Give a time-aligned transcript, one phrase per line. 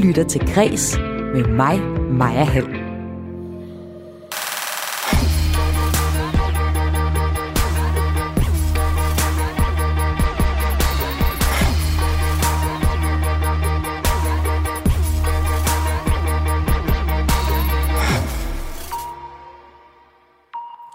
[0.00, 0.98] lytter til Græs
[1.34, 2.66] med mig, Maja Hall.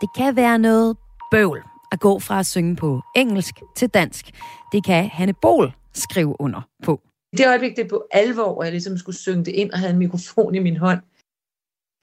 [0.01, 0.97] Det kan være noget
[1.31, 4.25] bøvl at gå fra at synge på engelsk til dansk.
[4.71, 7.04] Det kan Hanne Bol skrive under på.
[7.37, 9.99] Det øjeblik, det på alvor, og jeg ligesom skulle synge det ind og havde en
[9.99, 10.99] mikrofon i min hånd,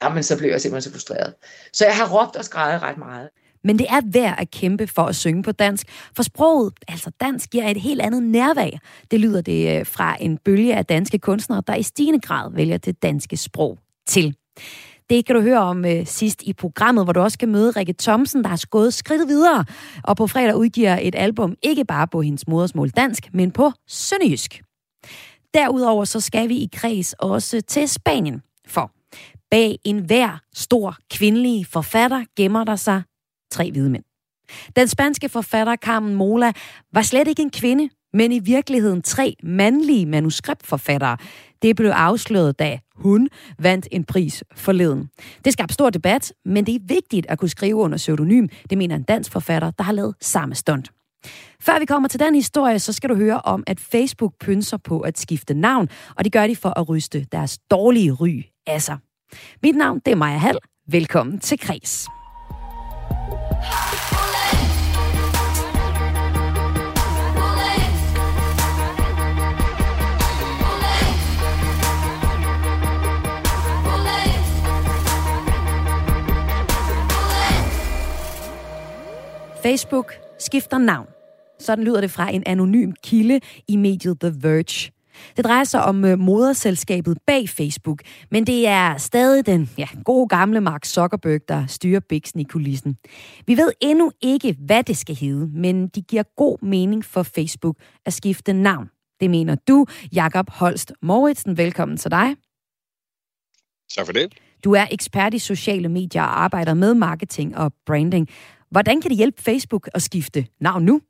[0.03, 1.35] jamen så blev jeg simpelthen så frustreret.
[1.73, 3.29] Så jeg har råbt og skrevet ret meget.
[3.65, 7.51] Men det er værd at kæmpe for at synge på dansk, for sproget, altså dansk,
[7.51, 8.71] giver et helt andet nærvær.
[9.11, 12.77] Det lyder det øh, fra en bølge af danske kunstnere, der i stigende grad vælger
[12.77, 14.37] det danske sprog til.
[15.11, 17.95] Det kan du høre om øh, sidst i programmet, hvor du også kan møde Rikke
[17.99, 19.65] Thomsen, der har gået skridt videre,
[20.05, 24.63] og på fredag udgiver et album ikke bare på hendes modersmål dansk, men på sønderjysk.
[25.55, 28.91] Derudover så skal vi i kreds også til Spanien, for
[29.51, 33.03] bag enhver stor kvindelig forfatter gemmer der sig
[33.51, 34.05] tre hvide mænd.
[34.77, 36.53] Den spanske forfatter Carmen Mola
[36.93, 41.17] var slet ikke en kvinde, men i virkeligheden tre mandlige manuskriptforfattere.
[41.63, 45.09] Det blev afsløret, da hun vandt en pris forleden.
[45.45, 48.49] Det skabte stor debat, men det er vigtigt at kunne skrive under pseudonym.
[48.71, 50.93] Det mener en dansk forfatter, der har lavet samme stunt.
[51.61, 55.01] Før vi kommer til den historie, så skal du høre om, at Facebook pynser på
[55.01, 58.99] at skifte navn, og det gør de for at ryste deres dårlige ry af sig.
[59.63, 60.59] Mit navn det er Maja Hall.
[60.89, 62.09] Velkommen til Kres.
[79.63, 81.07] Facebook skifter navn.
[81.59, 84.93] Sådan lyder det fra en anonym kilde i mediet The Verge.
[85.37, 90.29] Det drejer sig om øh, moderselskabet bag Facebook, men det er stadig den ja, gode
[90.29, 92.97] gamle Mark Zuckerberg, der styrer biksen i kulissen.
[93.47, 97.77] Vi ved endnu ikke, hvad det skal hedde, men det giver god mening for Facebook
[98.07, 98.91] at skifte navn.
[99.21, 101.57] Det mener du, Jakob Holst Moritzen.
[101.57, 102.37] Velkommen til dig.
[103.97, 104.35] Tak for det.
[104.65, 108.29] Du er ekspert i sociale medier og arbejder med marketing og branding.
[108.73, 111.01] Hvordan kan det hjælpe Facebook at skifte navn nu?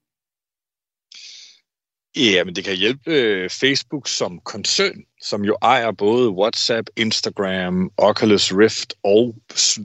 [2.16, 7.90] Ja, men det kan hjælpe øh, Facebook som koncern, som jo ejer både WhatsApp, Instagram,
[7.96, 9.34] Oculus Rift og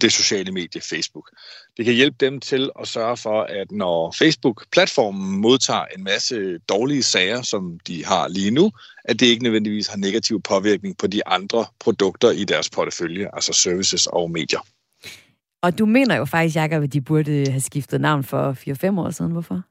[0.01, 1.29] det sociale medie Facebook.
[1.77, 7.03] Det kan hjælpe dem til at sørge for, at når Facebook-platformen modtager en masse dårlige
[7.03, 8.71] sager, som de har lige nu,
[9.03, 13.53] at det ikke nødvendigvis har negativ påvirkning på de andre produkter i deres portefølje, altså
[13.53, 14.59] services og medier.
[15.67, 19.09] Og du mener jo faktisk, Jacob, at de burde have skiftet navn for 4-5 år
[19.09, 19.31] siden.
[19.31, 19.61] Hvorfor?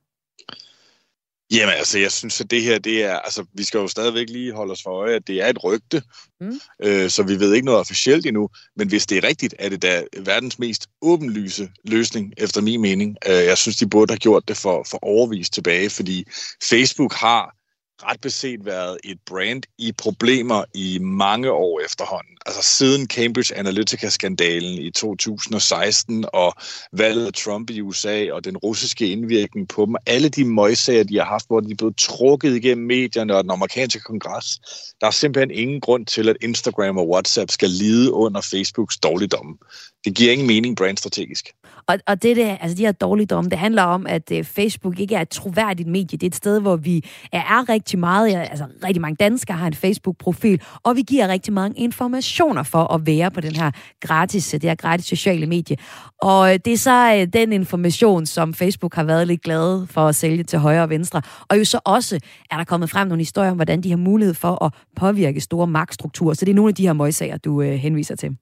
[1.50, 4.52] Jamen altså, jeg synes, at det her, det er, altså, vi skal jo stadigvæk lige
[4.52, 6.02] holde os for øje, at det er et rygte,
[6.40, 6.60] mm.
[6.82, 9.82] øh, så vi ved ikke noget officielt endnu, men hvis det er rigtigt, er det
[9.82, 13.16] da verdens mest åbenlyse løsning, efter min mening.
[13.28, 16.24] Øh, jeg synes, de burde have gjort det for, for overvist tilbage, fordi
[16.70, 17.55] Facebook har
[18.02, 22.36] ret beset været et brand i problemer i mange år efterhånden.
[22.46, 26.54] Altså siden Cambridge Analytica-skandalen i 2016 og
[26.92, 29.94] valget af Trump i USA og den russiske indvirkning på dem.
[30.06, 33.50] Alle de møgsager, de har haft, hvor de er blevet trukket igennem medierne og den
[33.50, 34.60] amerikanske kongres.
[35.00, 39.56] Der er simpelthen ingen grund til, at Instagram og WhatsApp skal lide under Facebooks dårligdomme.
[40.04, 41.52] Det giver ingen mening brandstrategisk.
[41.86, 45.14] Og, og det der, altså de her dårligdomme, det handler om, at øh, Facebook ikke
[45.14, 46.18] er et troværdigt medie.
[46.18, 49.66] Det er et sted, hvor vi er, er rigtig meget, altså rigtig mange danskere har
[49.66, 53.70] en Facebook-profil, og vi giver rigtig mange informationer for at være på den her
[54.00, 55.76] gratis, det her gratis sociale medie.
[56.22, 60.08] Og uh, det er så uh, den information, som Facebook har været lidt glade for
[60.08, 61.22] at sælge til højre og venstre.
[61.48, 62.20] Og jo så også
[62.50, 65.66] er der kommet frem nogle historier om, hvordan de har mulighed for at påvirke store
[65.66, 66.34] magtstrukturer.
[66.34, 68.36] Så det er nogle af de her møgsager, du uh, henviser til.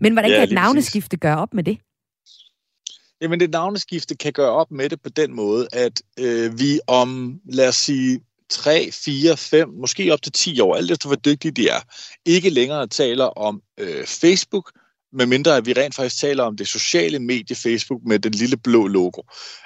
[0.00, 1.78] Men hvordan ja, kan et navneskifte gøre op med det?
[3.20, 7.40] Jamen, det navneskifte kan gøre op med det på den måde, at øh, vi om,
[7.44, 8.20] lad os sige,
[8.54, 11.80] 3, 4, 5, måske op til 10 år, alt efter hvor dygtige de er,
[12.24, 14.72] ikke længere taler om øh, Facebook,
[15.12, 18.86] medmindre at vi rent faktisk taler om det sociale medie Facebook med den lille blå
[18.86, 19.22] logo.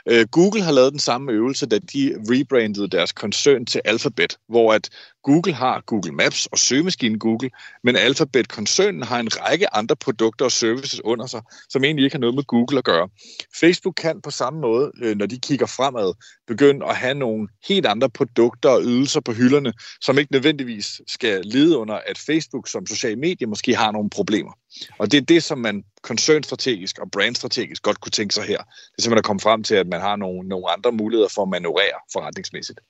[0.09, 4.73] Øh, Google har lavet den samme øvelse, da de rebrandede deres koncern til Alphabet, hvor
[4.73, 4.91] at
[5.23, 7.51] Google har Google Maps og søgemaskinen Google,
[7.85, 12.21] men Alphabet-koncernen har en række andre produkter og services under sig, som egentlig ikke har
[12.21, 13.09] noget med Google at gøre.
[13.61, 16.15] Facebook kan på samme måde, øh, når de kigger fremad,
[16.47, 21.41] begynde at have nogle helt andre produkter og ydelser på hylderne, som ikke nødvendigvis skal
[21.45, 24.53] lide under, at Facebook som social medie måske har nogle problemer.
[24.99, 28.59] Og det er det, som man koncernstrategisk og brandstrategisk godt kunne tænke sig her.
[28.59, 31.43] Det er simpelthen at komme frem til, at man har nogle, nogle andre muligheder for
[31.43, 32.81] at manøvrere forretningsmæssigt.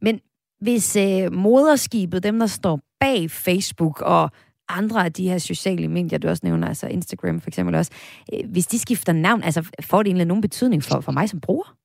[0.00, 0.20] Men
[0.60, 4.30] hvis øh, moderskibet, dem der står bag Facebook og
[4.68, 7.90] andre af de her sociale medier, du også nævner, altså Instagram for eksempel også,
[8.32, 11.40] øh, hvis de skifter navn, altså får det egentlig nogen betydning for, for mig som
[11.40, 11.76] bruger?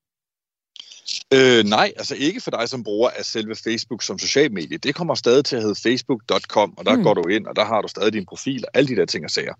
[1.34, 4.78] Øh, nej, altså ikke for dig som bruger af selve Facebook som social medie.
[4.78, 7.04] Det kommer stadig til at hedde facebook.com, og der mm.
[7.04, 9.26] går du ind, og der har du stadig din profil og alle de der ting
[9.26, 9.54] og sager.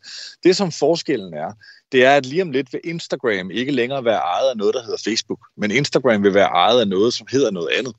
[0.44, 1.52] Det som forskellen er,
[1.92, 4.84] det er, at lige om lidt vil Instagram ikke længere være ejet af noget, der
[4.84, 7.96] hedder Facebook, men Instagram vil være ejet af noget, som hedder noget andet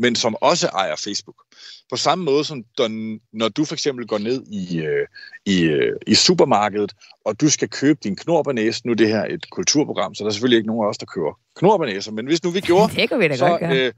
[0.00, 1.36] men som også ejer Facebook.
[1.90, 2.64] På samme måde som
[3.32, 5.06] når du for eksempel går ned i, øh,
[5.46, 6.92] i, øh, i supermarkedet,
[7.24, 10.32] og du skal købe din knorbanæse, nu er det her et kulturprogram, så der er
[10.32, 13.28] selvfølgelig ikke nogen af os, der køber knorbanæser, men hvis nu vi gjorde, det vi
[13.28, 13.86] da så, godt gøre.
[13.86, 13.92] Øh,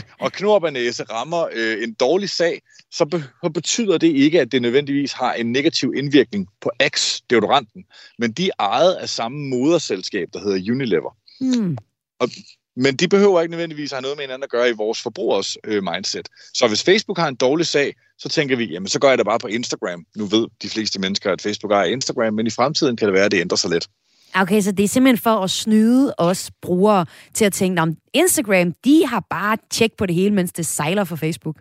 [0.24, 5.12] og knorbanæse rammer øh, en dårlig sag, så, be- betyder det ikke, at det nødvendigvis
[5.12, 7.84] har en negativ indvirkning på Axe, deodoranten,
[8.18, 11.16] men de er ejet af samme moderselskab, der hedder Unilever.
[11.40, 11.76] Mm.
[12.18, 12.28] Og
[12.76, 15.82] men de behøver ikke nødvendigvis have noget med hinanden at gøre i vores forbrugers øh,
[15.82, 16.28] mindset.
[16.54, 19.26] Så hvis Facebook har en dårlig sag, så tænker vi, jamen så gør jeg det
[19.26, 20.04] bare på Instagram.
[20.16, 23.24] Nu ved de fleste mennesker, at Facebook er Instagram, men i fremtiden kan det være,
[23.24, 23.88] at det ændrer sig lidt.
[24.34, 28.72] Okay, så det er simpelthen for at snyde os brugere til at tænke, om Instagram,
[28.84, 31.56] de har bare tjek på det hele, mens det sejler for Facebook.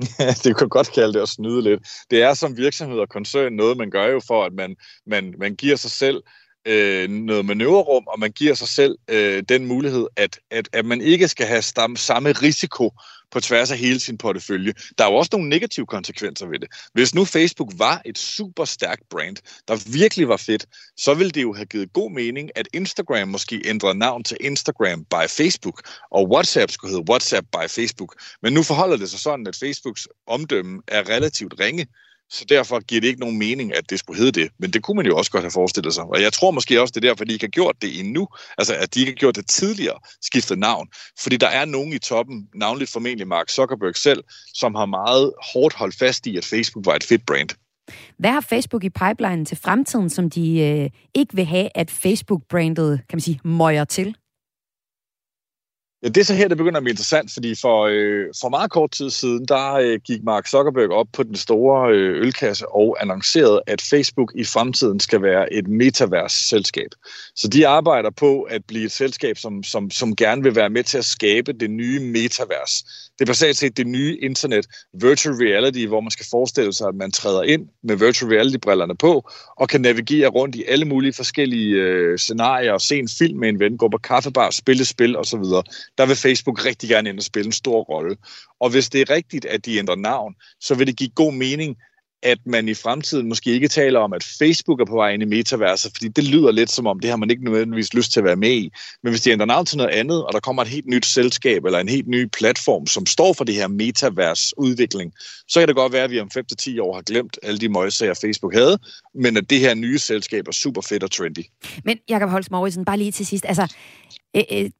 [0.18, 1.80] Ja, det kan godt kalde det at snyde lidt.
[2.10, 4.76] Det er som virksomhed og koncern noget, man gør jo for, at man,
[5.06, 6.22] man, man giver sig selv
[6.66, 11.00] øh, noget manøvrerum, og man giver sig selv øh, den mulighed, at, at, at man
[11.00, 12.92] ikke skal have stam, samme risiko
[13.30, 14.72] på tværs af hele sin portefølje.
[14.98, 16.68] Der er jo også nogle negative konsekvenser ved det.
[16.92, 19.36] Hvis nu Facebook var et super stærkt brand,
[19.68, 20.66] der virkelig var fedt,
[20.96, 25.04] så ville det jo have givet god mening, at Instagram måske ændrede navn til Instagram
[25.04, 28.14] by Facebook, og WhatsApp skulle hedde WhatsApp by Facebook.
[28.42, 31.86] Men nu forholder det sig sådan, at Facebooks omdømme er relativt ringe,
[32.30, 34.50] så derfor giver det ikke nogen mening, at det skulle hedde det.
[34.58, 36.04] Men det kunne man jo også godt have forestillet sig.
[36.04, 38.28] Og jeg tror måske også, det er derfor, de ikke har gjort det endnu.
[38.58, 40.88] Altså, at de ikke har gjort det tidligere, skiftet navn.
[41.22, 45.74] Fordi der er nogen i toppen, navnligt formentlig Mark Zuckerberg selv, som har meget hårdt
[45.74, 47.48] holdt fast i, at Facebook var et fedt brand.
[48.18, 53.00] Hvad har Facebook i pipeline til fremtiden, som de øh, ikke vil have, at Facebook-brandet,
[53.08, 54.16] kan man sige, møjer til?
[56.02, 58.70] Ja, det er så her, det begynder at blive interessant, fordi for, øh, for meget
[58.70, 62.96] kort tid siden, der øh, gik Mark Zuckerberg op på den store øh, ølkasse og
[63.00, 66.90] annoncerede, at Facebook i fremtiden skal være et metavers-selskab.
[67.36, 70.84] Så de arbejder på at blive et selskab, som, som, som gerne vil være med
[70.84, 72.84] til at skabe det nye metavers.
[73.18, 74.66] Det er basalt set det nye internet,
[75.00, 79.30] virtual reality, hvor man skal forestille sig, at man træder ind med virtual reality-brillerne på,
[79.56, 83.48] og kan navigere rundt i alle mulige forskellige øh, scenarier, og se en film med
[83.48, 85.44] en ven, gå på kaffebar, spille spil osv
[85.98, 88.16] der vil Facebook rigtig gerne ind og spille en stor rolle.
[88.60, 91.76] Og hvis det er rigtigt, at de ændrer navn, så vil det give god mening,
[92.22, 95.26] at man i fremtiden måske ikke taler om, at Facebook er på vej ind i
[95.26, 98.24] metaverset, fordi det lyder lidt som om, det har man ikke nødvendigvis lyst til at
[98.24, 98.70] være med i.
[99.02, 101.64] Men hvis de ændrer navn til noget andet, og der kommer et helt nyt selskab
[101.64, 105.12] eller en helt ny platform, som står for det her metavers udvikling,
[105.48, 108.14] så kan det godt være, at vi om 5-10 år har glemt alle de møgsager,
[108.14, 108.78] Facebook havde,
[109.14, 111.44] men at det her nye selskab er super fedt og trendy.
[111.84, 113.74] Men Jacob Holst Morrison, bare lige til sidst, altså,
[114.36, 114.70] øh, øh,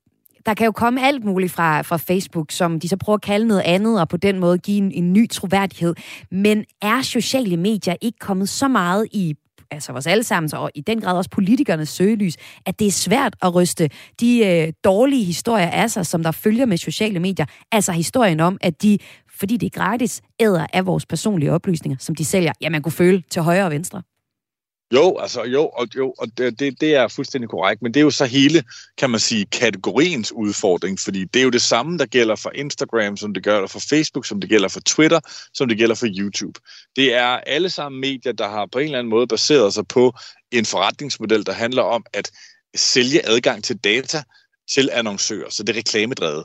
[0.48, 3.46] der kan jo komme alt muligt fra, fra Facebook, som de så prøver at kalde
[3.46, 5.94] noget andet, og på den måde give en, en ny troværdighed.
[6.30, 9.34] Men er sociale medier ikke kommet så meget i
[9.70, 12.36] altså vores allesammens, og i den grad også politikernes søgelys,
[12.66, 13.90] at det er svært at ryste
[14.20, 17.46] de øh, dårlige historier af sig, som der følger med sociale medier.
[17.72, 18.98] Altså historien om, at de,
[19.38, 22.92] fordi det er gratis, æder af vores personlige oplysninger, som de sælger, ja, man kunne
[22.92, 24.02] føle til højre og venstre.
[24.94, 28.10] Jo, altså jo, og, jo, og det, det er fuldstændig korrekt, men det er jo
[28.10, 28.64] så hele,
[28.98, 33.16] kan man sige, kategoriens udfordring, fordi det er jo det samme, der gælder for Instagram,
[33.16, 35.20] som det gælder for Facebook, som det gælder for Twitter,
[35.54, 36.60] som det gælder for YouTube.
[36.96, 40.12] Det er alle sammen medier, der har på en eller anden måde baseret sig på
[40.50, 42.30] en forretningsmodel, der handler om at
[42.76, 44.22] sælge adgang til data
[44.74, 46.44] til annoncører, så det er reklamedrevet.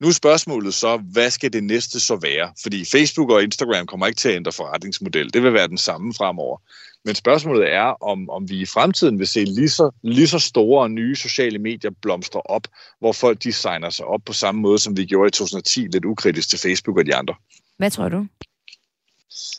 [0.00, 2.52] Nu er spørgsmålet så, hvad skal det næste så være?
[2.62, 5.32] Fordi Facebook og Instagram kommer ikke til at ændre forretningsmodel.
[5.34, 6.58] Det vil være den samme fremover.
[7.06, 10.82] Men spørgsmålet er, om, om vi i fremtiden vil se lige så, lige så store
[10.82, 12.62] og nye sociale medier blomstre op,
[13.00, 16.04] hvor folk de signer sig op på samme måde, som vi gjorde i 2010, lidt
[16.04, 17.34] ukritisk til Facebook og de andre.
[17.78, 18.26] Hvad tror du?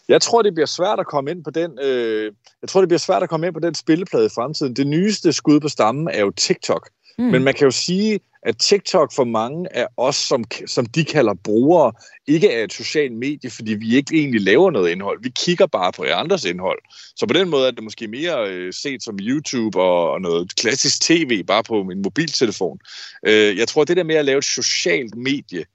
[0.08, 1.80] Jeg tror, det bliver svært at komme ind på den.
[1.82, 4.76] Øh, jeg tror, det bliver svært at komme ind på den spilleplade i fremtiden.
[4.76, 6.90] Det nyeste skud på stammen er jo TikTok.
[7.18, 7.26] Mm.
[7.26, 11.34] Men man kan jo sige, at TikTok for mange af os, som, som de kalder
[11.34, 11.94] brugere,
[12.28, 15.24] ikke er et socialt medie, fordi vi ikke egentlig laver noget indhold.
[15.24, 16.80] Vi kigger bare på andres indhold.
[17.16, 20.56] Så på den måde er det måske mere øh, set som YouTube og, og noget
[20.56, 22.80] klassisk tv, bare på min mobiltelefon.
[23.26, 25.66] Øh, jeg tror, det der med at lave et socialt medie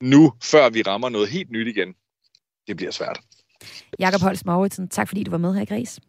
[0.00, 1.94] nu, før vi rammer noget helt nyt igen,
[2.66, 3.20] det bliver svært.
[3.98, 6.00] Jakob Holst Mauritsen, tak fordi du var med her i Græs.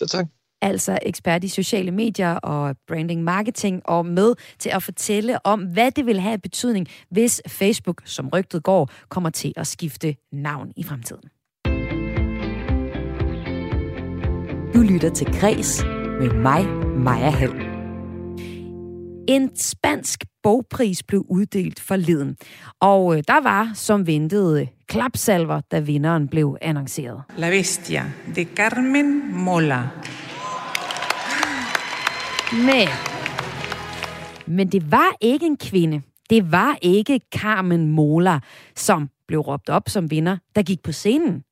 [0.00, 0.26] Ja, tak.
[0.62, 5.90] Altså ekspert i sociale medier og branding marketing, og med til at fortælle om, hvad
[5.90, 10.84] det vil have betydning, hvis Facebook, som rygtet går, kommer til at skifte navn i
[10.84, 11.28] fremtiden.
[14.74, 15.84] Du lytter til Græs
[16.20, 17.76] med mig, Maja Hall.
[19.28, 22.36] En spansk bogpris blev uddelt forleden,
[22.80, 27.22] og øh, der var som ventet klapsalver, da vinderen blev annonceret.
[27.36, 28.04] La Bestia
[28.36, 29.82] de Carmen Mola.
[32.52, 32.88] Men,
[34.46, 36.02] men det var ikke en kvinde.
[36.30, 38.40] Det var ikke Carmen Mola,
[38.76, 41.42] som blev råbt op som vinder, der gik på scenen.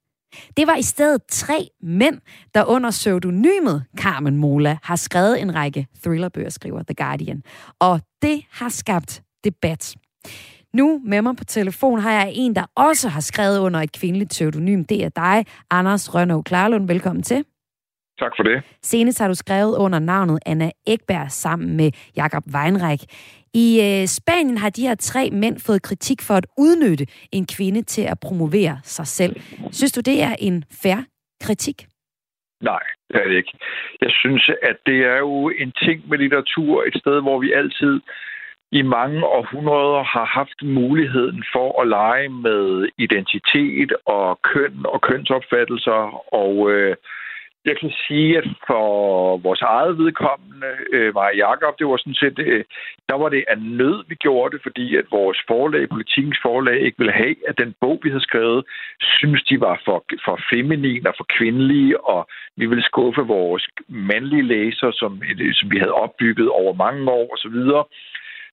[0.56, 2.18] Det var i stedet tre mænd,
[2.54, 7.42] der under pseudonymet Carmen Mola har skrevet en række thrillerbøger, skriver The Guardian.
[7.78, 9.94] Og det har skabt debat.
[10.72, 14.30] Nu med mig på telefon har jeg en, der også har skrevet under et kvindeligt
[14.30, 14.84] pseudonym.
[14.84, 16.86] Det er dig, Anders Rønnow Klarlund.
[16.86, 17.44] Velkommen til.
[18.18, 18.62] Tak for det.
[18.82, 23.04] Senest har du skrevet under navnet Anna Ekberg sammen med Jakob Weinreich.
[23.54, 27.82] I øh, Spanien har de her tre mænd fået kritik for at udnytte en kvinde
[27.82, 29.36] til at promovere sig selv.
[29.72, 31.00] Synes du, det er en fair
[31.44, 31.86] kritik?
[32.60, 33.58] Nej, det er det ikke.
[34.00, 38.00] Jeg synes, at det er jo en ting med litteratur, et sted, hvor vi altid
[38.72, 46.00] i mange århundreder har haft muligheden for at lege med identitet og køn og kønsopfattelser
[46.34, 46.96] og øh,
[47.64, 48.86] jeg kan sige, at for
[49.36, 52.64] vores eget vedkommende, øh, mig og Jacob, det var sådan set, øh,
[53.08, 56.98] der var det af nød, vi gjorde det, fordi at vores forlag, politikens forlag, ikke
[56.98, 58.64] ville have, at den bog, vi havde skrevet,
[59.00, 64.48] synes de var for, for feminin og for kvindelige, og vi ville skuffe vores mandlige
[64.54, 67.82] læser, som, øh, som vi havde opbygget over mange år osv., så,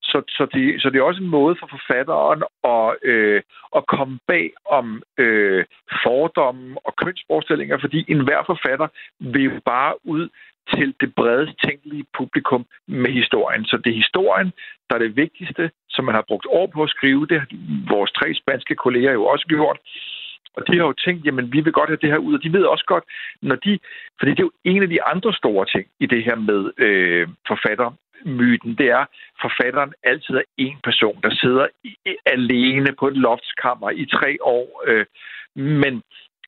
[0.03, 3.41] så, så, det, så det er også en måde for forfatteren at, øh,
[3.75, 5.65] at komme bag om øh,
[6.03, 8.88] fordomme og kønsforestillinger, fordi enhver forfatter
[9.20, 10.29] vil jo bare ud
[10.75, 13.65] til det bredest tænkelige publikum med historien.
[13.65, 14.51] Så det er historien,
[14.89, 17.27] der er det vigtigste, som man har brugt år på at skrive.
[17.27, 17.48] Det har
[17.96, 19.79] vores tre spanske kolleger jo også gjort.
[20.58, 22.53] Og de har jo tænkt, jamen vi vil godt have det her ud, og de
[22.53, 23.03] ved også godt,
[23.41, 23.79] når de,
[24.20, 27.27] fordi det er jo en af de andre store ting i det her med øh,
[27.48, 27.91] forfatter,
[28.25, 29.08] myten, det er, at
[29.42, 31.68] forfatteren altid er en person, der sidder
[32.25, 34.84] alene på et loftskammer i tre år.
[34.88, 35.06] Øh,
[35.56, 36.04] men,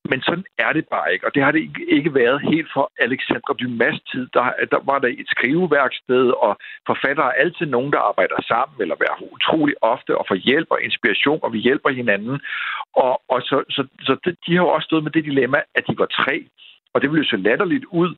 [0.09, 3.53] men sådan er det bare ikke, og det har det ikke været helt for Alexandre
[3.59, 4.27] Dumas tid.
[4.33, 8.95] Der, der var der et skriveværksted, og forfattere er altid nogen, der arbejder sammen, eller
[9.05, 12.41] være utrolig ofte, og får hjælp og inspiration, og vi hjælper hinanden.
[12.95, 15.83] Og, og så, så, så det, de har jo også stået med det dilemma, at
[15.89, 16.45] de var tre,
[16.93, 18.15] og det ville jo så latterligt ud,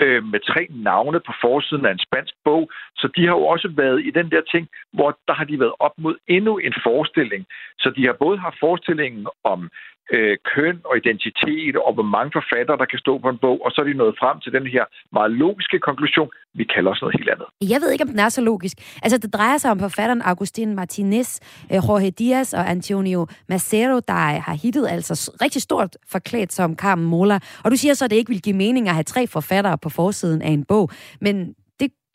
[0.00, 2.70] øh, med tre navne på forsiden af en spansk bog.
[2.96, 5.74] Så de har jo også været i den der ting, hvor der har de været
[5.78, 7.46] op mod endnu en forestilling.
[7.78, 9.70] Så de har både haft forestillingen om
[10.12, 13.70] øh, køn og identitet, og hvor mange forfattere, der kan stå på en bog, og
[13.72, 17.14] så er de nået frem til den her meget logiske konklusion, vi kalder os noget
[17.18, 17.46] helt andet.
[17.72, 18.76] Jeg ved ikke, om den er så logisk.
[19.02, 21.40] Altså, det drejer sig om forfatteren Agustin Martinez,
[21.72, 27.06] øh, Jorge Diaz og Antonio Macero, der har hittet altså rigtig stort forklædt som Carmen
[27.06, 27.38] Mola.
[27.64, 29.88] Og du siger så, at det ikke vil give mening at have tre forfattere på
[29.88, 31.54] forsiden af en bog, men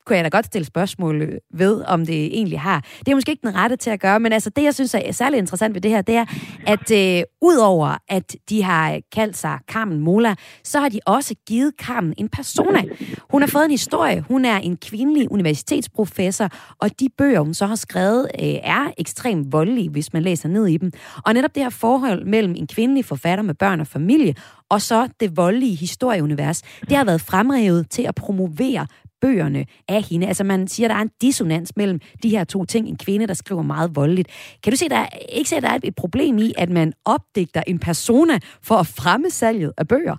[0.06, 2.86] kunne jeg da godt stille spørgsmål ved, om det egentlig har.
[3.00, 5.12] Det er måske ikke den rette til at gøre, men altså det, jeg synes er
[5.12, 6.26] særlig interessant ved det her, det er,
[6.68, 11.74] at øh, udover at de har kaldt sig Carmen Mola, så har de også givet
[11.82, 12.84] Carmen en persona.
[13.32, 14.22] Hun har fået en historie.
[14.28, 19.52] Hun er en kvindelig universitetsprofessor, og de bøger, hun så har skrevet, øh, er ekstremt
[19.52, 20.92] voldelige, hvis man læser ned i dem.
[21.26, 24.36] Og netop det her forhold mellem en kvindelig forfatter med børn og familie,
[24.70, 28.88] og så det voldelige historieunivers, det har været fremrevet til at promovere
[29.22, 30.28] bøgerne af hende.
[30.28, 32.88] Altså man siger, at der er en dissonans mellem de her to ting.
[32.88, 34.60] En kvinde, der skriver meget voldeligt.
[34.64, 36.94] Kan du se, der er, ikke se, at der er et problem i, at man
[37.06, 38.36] opdigter en persona
[38.68, 40.18] for at fremme salget af bøger?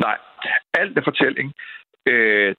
[0.00, 0.18] Nej,
[0.74, 1.52] alt er fortælling.
[2.08, 2.54] Øh,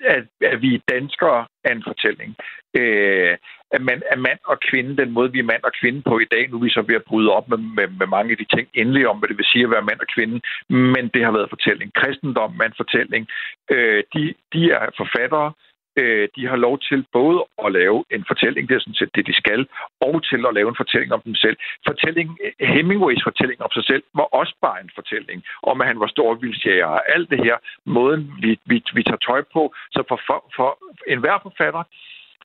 [0.00, 2.36] at, at vi danskere er en fortælling.
[2.76, 3.36] Øh,
[3.70, 6.24] at, man, er mand og kvinde, den måde vi er mand og kvinde på i
[6.24, 8.56] dag, nu er vi så ved at bryde op med, med, med mange af de
[8.56, 11.32] ting endelig om, hvad det vil sige at være mand og kvinde, men det har
[11.32, 11.92] været fortælling.
[11.94, 13.26] Kristendom er en fortælling.
[13.70, 15.52] Øh, de, de er forfattere,
[16.00, 19.26] øh, de har lov til både at lave en fortælling, det er sådan set det,
[19.26, 19.66] de skal,
[20.00, 21.56] og til at lave en fortælling om dem selv.
[21.88, 26.06] Fortælling, Hemingways fortælling om sig selv var også bare en fortælling om, at han var
[26.06, 27.56] stor vildsjæger og alt det her,
[27.86, 29.74] måden vi, vi, vi tager tøj på.
[29.90, 30.70] Så for, for, for
[31.06, 31.82] enhver forfatter,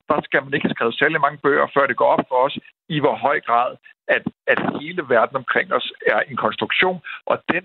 [0.10, 2.56] der skal man ikke have skrevet særlig mange bøger, før det går op for os,
[2.96, 3.72] i hvor høj grad,
[4.16, 7.64] at, at hele verden omkring os er en konstruktion, og den,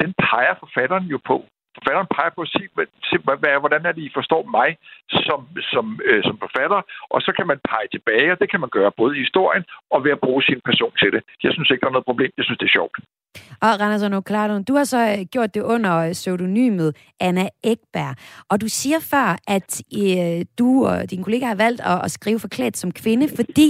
[0.00, 1.36] den peger forfatteren jo på.
[1.76, 2.68] Forfatteren peger på at sige,
[3.64, 4.68] hvordan er det, I forstår mig
[5.26, 5.40] som,
[5.72, 6.80] som, øh, som forfatter,
[7.14, 10.04] og så kan man pege tilbage, og det kan man gøre både i historien og
[10.04, 11.22] ved at bruge sin person til det.
[11.42, 12.30] Jeg synes ikke, der er noget problem.
[12.36, 12.96] Jeg synes, det er sjovt.
[13.62, 18.14] Og Randers Klart, du har så øh, gjort det under øh, pseudonymet Anna Ekberg.
[18.50, 19.70] Og du siger før, at
[20.02, 23.68] øh, du og dine kollegaer har valgt at, at skrive forklædt som kvinde, fordi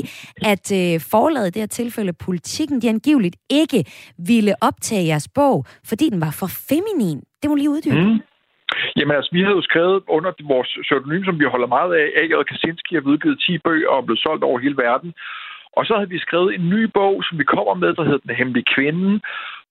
[0.53, 3.85] at øh, forladet i det her tilfælde politikken, de angiveligt ikke
[4.19, 7.19] ville optage jeres bog, fordi den var for feminin.
[7.43, 8.01] Det må lige uddybe.
[8.01, 8.21] Mm.
[8.97, 12.33] Jamen altså, vi havde jo skrevet under vores pseudonym, som vi holder meget af, A.J.
[12.51, 15.11] Kaczynski har udgivet 10 bøger og blev blevet solgt over hele verden.
[15.77, 18.39] Og så havde vi skrevet en ny bog, som vi kommer med, der hedder Den
[18.41, 19.21] Hemmelige Kvinde.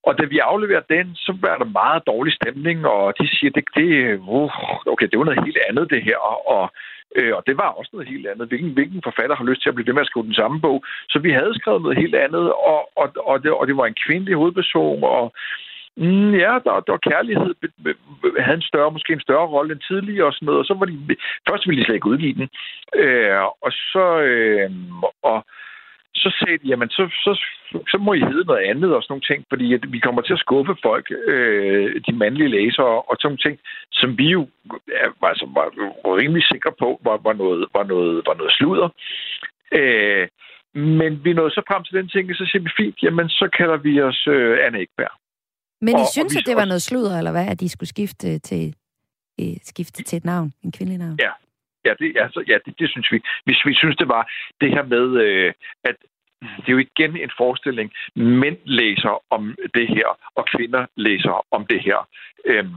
[0.07, 3.63] Og da vi afleverer den, så var der meget dårlig stemning, og de siger, det,
[3.75, 4.51] det, uh,
[4.93, 6.17] okay, det var noget helt andet det her.
[6.55, 6.65] Og,
[7.15, 8.47] øh, og det var også noget helt andet.
[8.47, 10.83] Hvilken, hvilken forfatter har lyst til at blive ved med at skrive den samme bog?
[11.09, 14.01] Så vi havde skrevet noget helt andet, og, og, og, det, og det var en
[14.05, 15.33] kvindelig hovedperson, og
[15.99, 17.55] Mm, ja, der, der var kærlighed
[18.39, 20.59] havde en større, måske en større rolle end tidligere og sådan noget.
[20.59, 21.15] Og så var de,
[21.49, 22.49] først ville de slet ikke udgive den.
[22.95, 24.71] Øh, og så, øh,
[25.23, 25.45] og,
[26.23, 27.31] så sagde de, jamen, så, så,
[27.91, 30.33] så må I hedde noget andet og sådan nogle ting, fordi at vi kommer til
[30.33, 33.55] at skuffe folk, øh, de mandlige læsere, og sådan nogle ting,
[33.91, 34.41] som vi jo
[35.29, 35.67] altså, var,
[36.05, 38.89] var rimelig sikre på, var, var, noget, var, noget, var noget sludder.
[39.79, 40.27] Øh,
[40.73, 43.77] men vi nåede så frem til den ting, så siger vi fint, jamen, så kalder
[43.77, 45.13] vi os øh, Anne Ekberg.
[45.81, 47.69] Men I og, synes, og vi, at det var noget sludder, eller hvad, at de
[47.69, 48.75] skulle skifte til,
[49.41, 51.17] øh, skifte til et navn, en kvindelig navn?
[51.19, 51.31] Ja,
[51.87, 53.19] ja, det, altså, ja det, det synes vi.
[53.45, 54.23] Hvis vi synes, det var
[54.61, 55.53] det her med, øh,
[55.89, 55.95] at
[56.41, 57.91] det er jo igen en forestilling.
[58.15, 62.07] Mænd læser om det her, og kvinder læser om det her.
[62.45, 62.75] Øhm,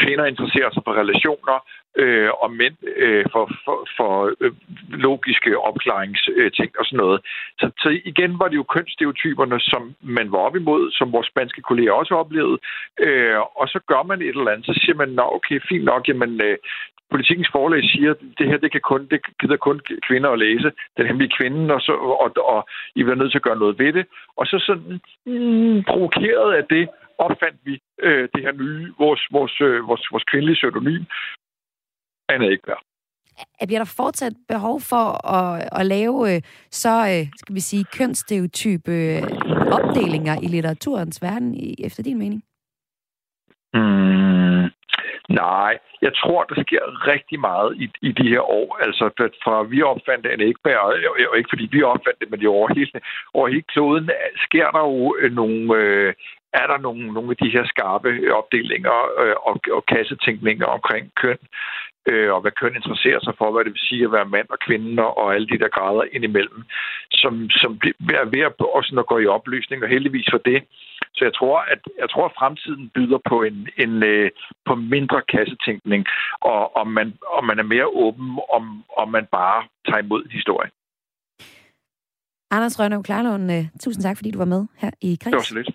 [0.00, 1.58] kvinder interesserer sig for relationer,
[2.02, 4.52] øh, og mænd øh, for, for, for øh,
[4.88, 7.20] logiske opklaringsting og sådan noget.
[7.60, 11.62] Så, så igen var det jo kønsstereotyperne, som man var op imod, som vores spanske
[11.62, 12.58] kolleger også oplevede.
[13.00, 16.08] Øh, og så gør man et eller andet, så siger man, nå okay, fint nok,
[16.08, 16.56] jamen øh,
[17.10, 20.72] politikens forlag siger, at det her det kan kun, det gider kun kvinder at læse,
[20.96, 21.92] den hemmelige kvinde, og, så,
[22.24, 24.06] og, og I bliver nødt til at gøre noget ved det.
[24.36, 26.88] Og så sådan mm, provokeret af det,
[27.18, 31.04] opfandt vi øh, det her nye, vores, vores, øh, vores, vores kvindelige pseudonym,
[32.28, 32.80] Anna Ekberg.
[33.66, 38.92] Bliver der fortsat behov for at, at lave øh, så, øh, skal vi sige, kønsstereotype
[38.92, 39.22] øh,
[39.76, 42.42] opdelinger i litteraturens verden, efter din mening?
[43.74, 44.64] Mm,
[45.28, 46.82] Nej, jeg tror, der sker
[47.12, 48.78] rigtig meget i, i de her år.
[48.86, 49.04] Altså,
[49.44, 50.78] fra vi opfandt en Ekberg,
[51.30, 53.00] og ikke fordi vi opfandt det, men det over hele,
[53.34, 54.10] over hele kloden,
[54.46, 55.74] sker der jo øh, nogle...
[55.76, 56.14] Øh,
[56.52, 61.38] er der nogle, nogle af de her skarpe opdelinger øh, og, og kassetænkninger omkring køn,
[62.08, 64.58] øh, og hvad køn interesserer sig for, hvad det vil sige at være mand og
[64.66, 66.62] kvinde og alle de der grader indimellem,
[67.10, 67.80] som, som
[68.20, 70.62] er ved at, også når går i opløsning, og heldigvis for det.
[71.18, 74.30] Så jeg tror, at, jeg tror, at fremtiden byder på en, en øh,
[74.66, 76.02] på mindre kassetænkning,
[76.40, 78.26] og om man, om man er mere åben,
[78.56, 80.72] om, om man bare tager imod historien.
[82.50, 85.32] Anders Rønne Klarlund, uh, tusind tak, fordi du var med her i Kreds.
[85.32, 85.70] Det var så lidt.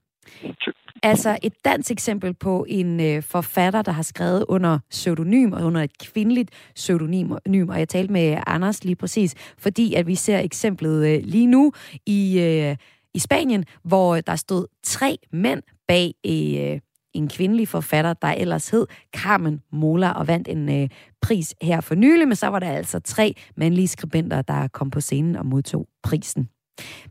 [1.04, 5.82] Altså et dansk eksempel på en øh, forfatter, der har skrevet under pseudonym og under
[5.82, 7.32] et kvindeligt pseudonym.
[7.70, 11.74] Og jeg talte med Anders lige præcis, fordi at vi ser eksemplet øh, lige nu
[12.06, 12.76] i, øh,
[13.14, 16.80] i Spanien, hvor øh, der stod tre mænd bag øh,
[17.14, 20.90] en kvindelig forfatter, der ellers hed Carmen Mola og vandt en øh,
[21.22, 25.02] pris her for nylig, men så var der altså tre mandlige skribenter, der kom på
[25.02, 26.50] scenen og modtog prisen.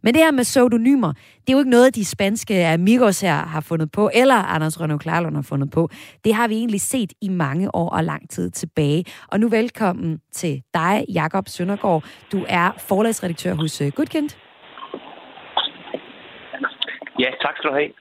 [0.03, 3.61] Men det her med pseudonymer, det er jo ikke noget, de spanske amigos her har
[3.61, 5.89] fundet på, eller Anders Rønne Klarlund har fundet på.
[6.25, 9.05] Det har vi egentlig set i mange år og lang tid tilbage.
[9.29, 12.05] Og nu velkommen til dig, Jakob Søndergaard.
[12.33, 14.31] Du er forlagsredaktør hos øh, Goodkind.
[17.19, 17.93] Ja, tak skal du have.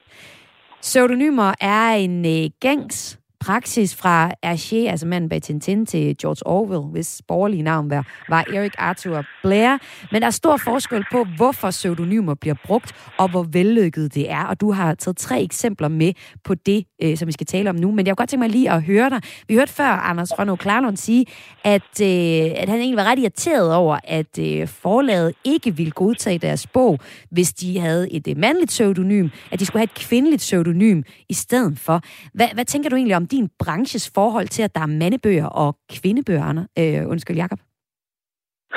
[0.80, 6.90] Pseudonymer er en øh, gængs praksis fra Hergé, altså manden bag Tintin, til George Orwell,
[6.92, 9.78] hvis borgerlige navn var, var Eric Arthur Blair.
[10.12, 14.44] Men der er stor forskel på, hvorfor pseudonymer bliver brugt, og hvor vellykket det er.
[14.44, 16.12] Og du har taget tre eksempler med
[16.44, 17.90] på det, øh, som vi skal tale om nu.
[17.90, 19.20] Men jeg kunne godt tænke mig lige at høre dig.
[19.48, 21.26] Vi hørte før Anders Rønnow Klarlund sige,
[21.64, 26.38] at, øh, at han egentlig var ret irriteret over, at øh, forlaget ikke ville godtage
[26.38, 26.98] deres bog,
[27.30, 31.34] hvis de havde et øh, mandligt pseudonym, at de skulle have et kvindeligt pseudonym i
[31.34, 32.02] stedet for.
[32.34, 35.70] Hvad, hvad tænker du egentlig om din branches forhold til, at der er mandebøger og
[35.96, 36.64] kvindebøger, Anna?
[36.80, 37.58] Øh, undskyld, Jacob.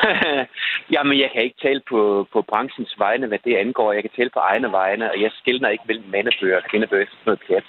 [0.93, 3.93] Jamen, jeg kan ikke tale på, på branchens vegne, hvad det angår.
[3.93, 7.05] Jeg kan tale på egne vegne, og jeg skældner ikke mellem mandebøger og kvindebøger.
[7.05, 7.65] Det er noget pjat.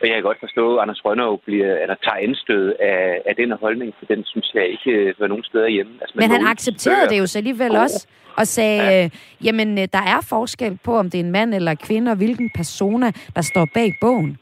[0.00, 3.52] Og jeg kan godt forstå, at Anders Rønnow bliver, eller tager anstød af, af den
[3.52, 5.92] holdning, for den synes jeg ikke øh, var nogen steder hjemme.
[6.00, 7.82] Altså, Men han accepterede det jo så alligevel oh.
[7.82, 8.06] også,
[8.36, 9.04] og sagde, ja.
[9.04, 9.10] øh,
[9.44, 12.50] jamen, øh, der er forskel på, om det er en mand eller kvinde, og hvilken
[12.54, 14.38] persona, der står bag bogen.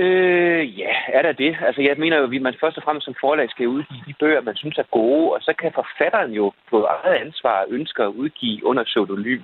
[0.00, 1.56] Øh, ja, er der det?
[1.66, 4.40] Altså, jeg mener jo, at man først og fremmest som forlag skal udgive de bøger,
[4.40, 8.66] man synes er gode, og så kan forfatteren jo på eget ansvar ønske at udgive
[8.66, 9.42] under pseudonym.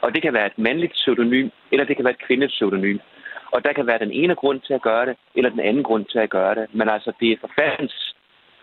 [0.00, 2.98] Og det kan være et mandligt pseudonym, eller det kan være et kvindeligt pseudonym.
[3.52, 6.04] Og der kan være den ene grund til at gøre det, eller den anden grund
[6.04, 6.66] til at gøre det.
[6.72, 8.15] Men altså, det er forfatterens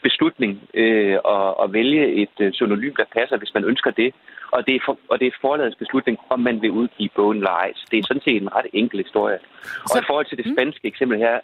[0.08, 4.10] beslutning øh, at, at vælge et øh, pseudonym, der passer, hvis man ønsker det.
[4.52, 7.56] Og det er, for, og det er forladets beslutning, om man vil udgive bogen eller
[7.63, 7.72] ej.
[7.76, 9.39] Så det er sådan set en ret enkel historie.
[9.86, 9.94] Så...
[9.94, 11.39] Og i forhold til det spanske eksempel her,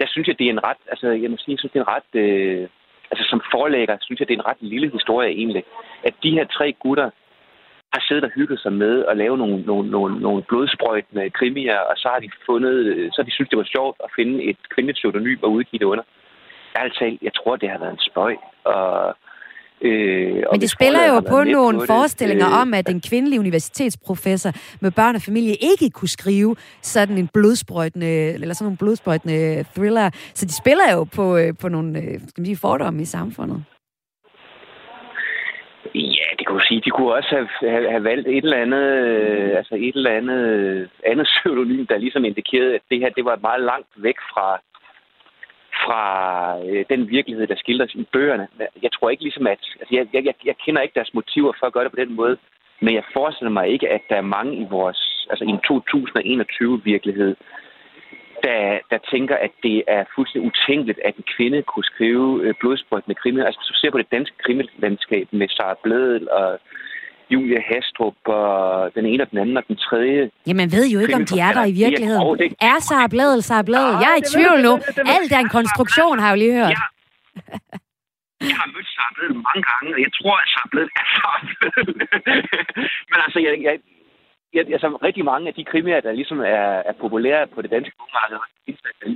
[0.00, 1.86] der synes jeg, det er en ret, altså jeg må sige, jeg synes, det er
[1.88, 2.68] en ret, øh,
[3.10, 5.64] altså som forlægger, synes jeg, det er en ret lille historie egentlig.
[6.04, 7.10] At de her tre gutter
[7.94, 11.94] har siddet og hygget sig med at lave nogle, nogle, nogle, nogle blodsprøjtende krimier, og
[11.96, 12.74] så har de fundet,
[13.12, 15.92] så har de synes, det var sjovt at finde et kvindeligt pseudonym og udgive det
[15.92, 16.04] under.
[16.74, 18.36] Talt, jeg tror, det har været en spøj.
[18.64, 19.16] Og,
[19.80, 23.00] øh, og Men det spiller jo på nogle på forestillinger det, øh, om, at en
[23.00, 28.76] kvindelig universitetsprofessor med børn og familie ikke kunne skrive sådan en blodsprøjtende, eller sådan nogle
[28.76, 30.10] blodsprøjtende thriller.
[30.34, 33.64] Så de spiller jo på, øh, på nogle øh, skal man sige, fordomme i samfundet.
[35.94, 36.80] Ja, det kunne sige.
[36.84, 40.42] De kunne også have, have, have valgt et eller andet, øh, altså et eller andet,
[41.06, 44.60] andet pseudonym, der ligesom indikerede, at det her det var meget langt væk fra,
[45.84, 46.02] fra
[46.66, 48.48] øh, den virkelighed, der skildres i bøgerne.
[48.82, 49.58] Jeg tror ikke ligesom, at...
[49.80, 52.36] Altså, jeg, jeg, jeg kender ikke deres motiver for at gøre det på den måde,
[52.80, 55.26] men jeg forestiller mig ikke, at der er mange i vores...
[55.30, 57.36] Altså i en 2021-virkelighed,
[58.44, 63.14] der, der tænker, at det er fuldstændig utænkeligt, at en kvinde kunne skrive øh, blodsprøjtende
[63.14, 63.40] krimi.
[63.40, 66.58] Altså, hvis du ser på det danske krimilandskab med Sara Blædel og
[67.32, 68.44] Julia Hastrup og
[68.96, 70.30] den ene og den anden og den tredje.
[70.46, 72.26] Ja, man ved jo ikke, om de er der i virkeligheden.
[72.70, 73.94] Er Sara Bledel Sara Bledel?
[74.04, 74.72] Jeg er i tvivl nu.
[75.16, 76.74] Alt er en konstruktion, har jeg jo lige hørt.
[76.76, 76.82] Ja.
[78.50, 79.10] Jeg har mødt Sara
[79.48, 80.66] mange gange, og jeg tror, at Sara
[81.02, 81.94] er Sara Bledel.
[83.10, 83.74] Men altså, jeg, jeg,
[84.56, 87.94] jeg, altså, rigtig mange af de krimier, der ligesom er, er populære på det danske
[87.98, 88.38] bogmarked,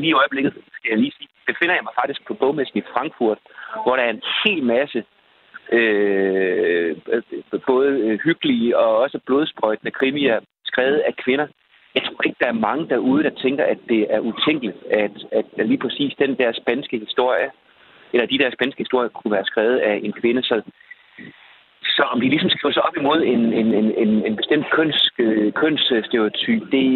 [0.00, 3.38] lige i øjeblikket, skal jeg lige sige, befinder jeg mig faktisk på bogmessen i Frankfurt,
[3.84, 5.04] hvor der er en hel masse
[5.72, 6.96] øh,
[7.66, 11.46] både hyggelige og også blodsprøjtende krimier skrevet af kvinder.
[11.94, 15.66] Jeg tror ikke, der er mange derude, der tænker, at det er utænkeligt, at, at
[15.66, 17.50] lige præcis den der spanske historie,
[18.12, 20.42] eller de der spanske historier, kunne være skrevet af en kvinde.
[20.42, 20.62] Så
[21.86, 24.98] så om de ligesom skriver sig op imod en, en, en, en, en bestemt køns,
[25.18, 26.86] øh, kønsstereotyp, det,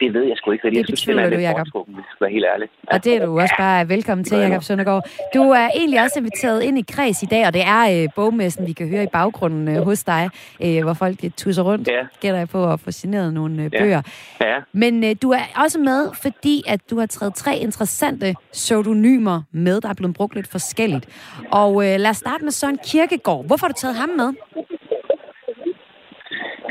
[0.00, 0.86] det ved jeg sgu ikke rigtig.
[0.86, 1.66] Det betvivler du, Jacob.
[1.86, 2.68] Hvis jeg være helt ærlig.
[2.92, 5.02] Og det er du også bare velkommen til, Jacob Søndergaard.
[5.34, 8.66] Du er egentlig også inviteret ind i kreds i dag, og det er øh, bogmessen,
[8.66, 10.30] vi kan høre i baggrunden øh, hos dig,
[10.64, 12.02] øh, hvor folk tusser rundt, ja.
[12.20, 13.78] gætter jeg på at få signeret nogle øh, ja.
[13.82, 14.02] bøger.
[14.40, 14.56] Ja.
[14.72, 19.80] Men øh, du er også med, fordi at du har taget tre interessante pseudonymer med,
[19.80, 21.06] der er blevet brugt lidt forskelligt.
[21.50, 23.46] Og øh, lad os starte med Søren Kirkegaard.
[23.46, 24.21] Hvorfor har du taget ham med?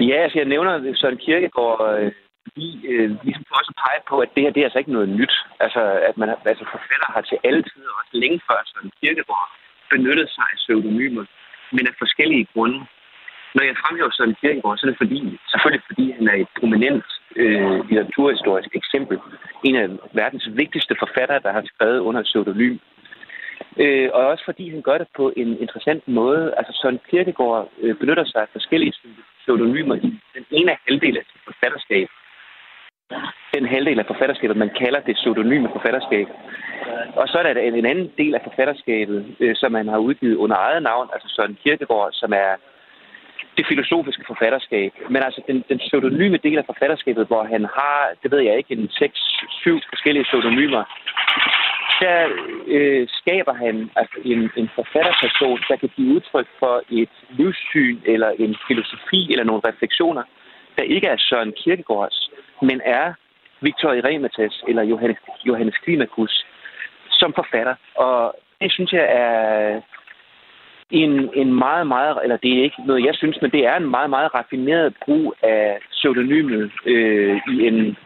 [0.09, 2.11] Ja, altså jeg nævner Søren Kierkegaard, øh,
[2.43, 5.09] fordi øh, ligesom for også pege på, at det her det er altså ikke noget
[5.19, 5.33] nyt.
[5.65, 9.49] Altså, at man altså forfatter har til alle tider, også længe før Søren Kierkegaard,
[9.93, 11.25] benyttet sig af pseudonymer,
[11.75, 12.79] men af forskellige grunde.
[13.55, 15.19] Når jeg fremhæver Søren Kierkegaard, så er det fordi,
[15.51, 17.05] selvfølgelig fordi han er et prominent
[17.41, 19.17] øh, litteraturhistorisk eksempel.
[19.67, 19.87] En af
[20.21, 22.77] verdens vigtigste forfattere, der har skrevet under pseudonym.
[23.77, 26.53] Øh, og også fordi han gør det på en interessant måde.
[26.57, 28.93] Altså Søren Kierkegaard øh, benytter sig af forskellige
[29.39, 32.07] pseudonymer i den ene halvdel af sit forfatterskab.
[33.53, 36.27] Den halvdel af forfatterskabet, man kalder det pseudonyme forfatterskab.
[37.15, 40.35] Og så er der en, en anden del af forfatterskabet, øh, som man har udgivet
[40.35, 42.51] under eget navn, altså Søren Kierkegaard, som er
[43.57, 44.91] det filosofiske forfatterskab.
[45.09, 48.73] Men altså den, den pseudonyme del af forfatterskabet, hvor han har, det ved jeg ikke,
[48.73, 50.83] en 6-7 forskellige pseudonymer,
[52.03, 52.19] der
[52.67, 58.29] øh, skaber han altså en, en forfatterperson, der kan give udtryk for et livssyn eller
[58.29, 60.23] en filosofi eller nogle refleksioner,
[60.77, 63.13] der ikke er Søren Kierkegaards, men er
[63.61, 66.45] Victor Irematas eller Johannes, Johannes Klimakus
[67.09, 67.75] som forfatter.
[67.95, 69.81] Og det synes jeg er
[70.89, 73.89] en, en meget, meget, eller det er ikke noget, jeg synes, men det er en
[73.89, 77.97] meget, meget raffineret brug af pseudonymet øh, i en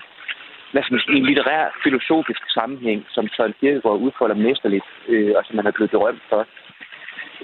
[0.76, 5.42] hvad skal man sige, en litterær, filosofisk sammenhæng, som Søren Kierkegaard udfolder mesterligt, øh, og
[5.46, 6.42] som man er blevet berømt for.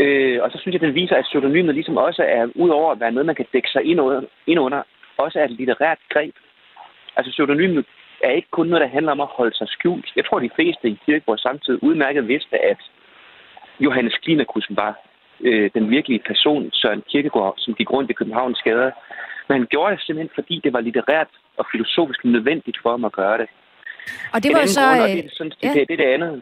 [0.04, 3.12] Øh, og så synes jeg, den viser, at pseudonymet ligesom også er, udover at være
[3.12, 4.82] noget, man kan dække sig ind under, ind under
[5.18, 6.36] også er et litterært greb.
[7.18, 7.86] Altså pseudonymet
[8.24, 10.08] er ikke kun noget, der handler om at holde sig skjult.
[10.16, 12.82] Jeg tror, de fleste i Kirkeborg samtidig udmærket vidste, at
[13.80, 14.94] Johannes Klinakus var
[15.42, 18.92] øh, den virkelige person, Søren Kierkegaard, som gik rundt i Københavns gader.
[19.48, 23.12] Men han gjorde det simpelthen, fordi det var litterært og filosofisk nødvendigt for ham at
[23.12, 23.48] gøre det.
[24.34, 24.82] Og det var så...
[24.82, 25.74] Grund, det, sådan, ja.
[25.74, 26.42] det, det er det andet.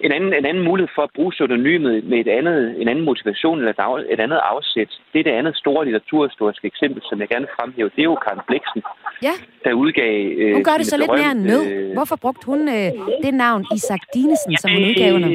[0.00, 3.58] En anden, en anden mulighed for at bruge pseudonymet med et andet, en anden motivation
[3.58, 7.46] eller et, et andet afsæt, det er det andet store litteraturhistoriske eksempel, som jeg gerne
[7.56, 7.88] fremhæver.
[7.88, 8.82] Det er jo Karen Bliksen,
[9.22, 9.34] ja.
[9.64, 10.14] der udgav...
[10.40, 11.92] Øh, hun gør det så lidt mere nød.
[11.92, 12.90] Hvorfor brugte hun øh,
[13.24, 15.28] det navn Isak Dinesen, ja, som hun udgav under?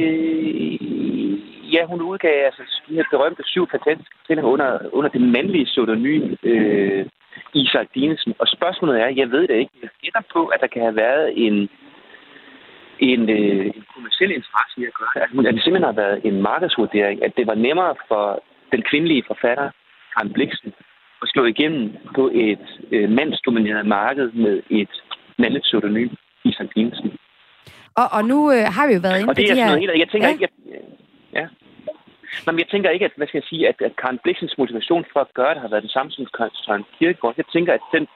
[1.74, 7.06] ja, hun udgav altså de her berømte syv fantastiske under, under det mandlige pseudonym øh,
[7.54, 8.34] Isak Dinesen.
[8.38, 11.26] Og spørgsmålet er, jeg ved det ikke, jeg gætter på, at der kan have været
[11.46, 11.68] en,
[12.98, 15.48] en, øh, en kommersiel interesse i at gøre det.
[15.48, 19.70] At det simpelthen har været en markedsvurdering, at det var nemmere for den kvindelige forfatter,
[20.12, 20.72] Karen Bliksen,
[21.22, 24.94] at slå igennem på et øh, mandsdomineret marked med et
[25.38, 26.10] mandligt pseudonym,
[26.44, 27.10] Isak Dinesen.
[28.00, 29.66] Og, og nu øh, har vi jo været inde Og det er de sådan her...
[29.66, 29.98] noget helt...
[30.04, 30.34] Jeg tænker Ja.
[30.34, 30.36] ja.
[30.36, 30.48] ikke...
[30.70, 30.80] Jeg,
[31.40, 31.46] ja.
[32.44, 35.04] Nå, men jeg tænker ikke, at, hvad skal jeg sige, at, at Karen Bliksens motivation
[35.12, 36.26] for at gøre det har været den samme som
[36.64, 37.34] Søren Kierkegaard.
[37.36, 38.06] Jeg tænker, at den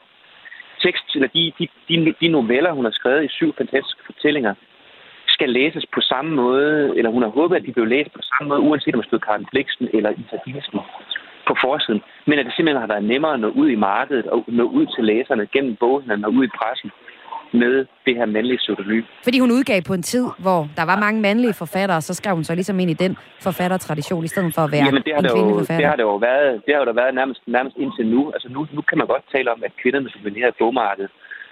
[0.84, 4.54] tekst, eller de, de, de, de noveller, hun har skrevet i syv fantastiske fortællinger,
[5.26, 8.48] skal læses på samme måde, eller hun har håbet, at de blev læst på samme
[8.48, 10.80] måde, uanset om det stod Karen Bliksen eller Isa Dinesen
[11.48, 12.02] på forsiden.
[12.26, 14.86] Men at det simpelthen har været nemmere at nå ud i markedet og nå ud
[14.94, 16.90] til læserne gennem boghandlen og ud i pressen
[17.62, 17.74] med
[18.06, 19.02] det her mandlige pseudonym.
[19.26, 22.44] Fordi hun udgav på en tid, hvor der var mange mandlige forfattere, så skrev hun
[22.44, 23.12] så ligesom ind i den
[23.46, 25.88] forfattertradition, i stedet for at være Jamen, det har, en det, kvindelig jo, det forfatter.
[25.88, 28.20] har det jo været, det har jo da været nærmest, nærmest indtil nu.
[28.34, 31.10] Altså nu, nu kan man godt tale om, at kvinderne dominerer bogmarkedet.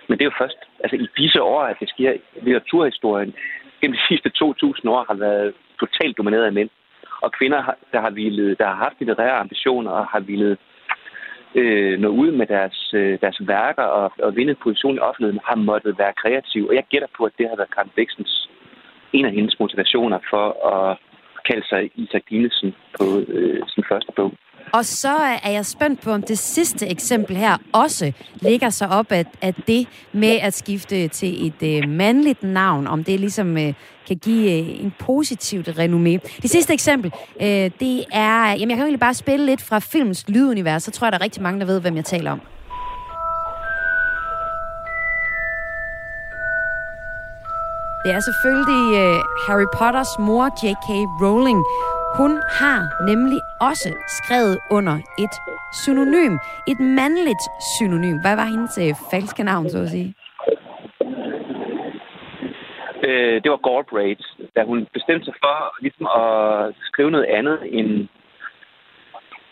[0.08, 2.12] Men det er jo først altså i disse år, at det sker.
[2.46, 3.34] Litteraturhistorien
[3.80, 5.48] gennem de sidste 2.000 år har været
[5.82, 6.70] totalt domineret af mænd.
[7.24, 7.60] Og kvinder,
[7.92, 10.56] der har, villet, der har haft litterære ambitioner og har ville
[11.54, 15.56] øh, nå ud med deres, øh, deres værker og, og vinde position i offentligheden, har
[15.56, 16.66] måttet være kreativ.
[16.68, 18.48] Og jeg gætter på, at det har været Karen Bæksens
[19.12, 20.98] en af hendes motivationer for at
[21.48, 24.32] kalde sig Isak Dinesen på øh, sin første bog.
[24.72, 29.12] Og så er jeg spændt på, om det sidste eksempel her også ligger sig op
[29.12, 33.74] af, af det med at skifte til et øh, mandligt navn, om det ligesom øh,
[34.06, 36.38] kan give øh, en positivt renommé.
[36.42, 39.78] Det sidste eksempel, øh, det er, jamen jeg kan jo egentlig bare spille lidt fra
[39.78, 42.40] filmens lydunivers, så tror jeg, der er rigtig mange, der ved, hvem jeg taler om.
[48.04, 50.88] Det er selvfølgelig øh, Harry Potters mor, J.K.
[51.22, 51.64] Rowling.
[52.16, 55.34] Hun har nemlig også skrevet under et
[55.84, 56.34] synonym.
[56.68, 57.44] Et mandligt
[57.78, 58.16] synonym.
[58.24, 60.14] Hvad var hendes øh, falske navn, så at sige?
[63.06, 68.08] Øh, det var Galbraith, da hun bestemte sig for ligesom at skrive noget andet end,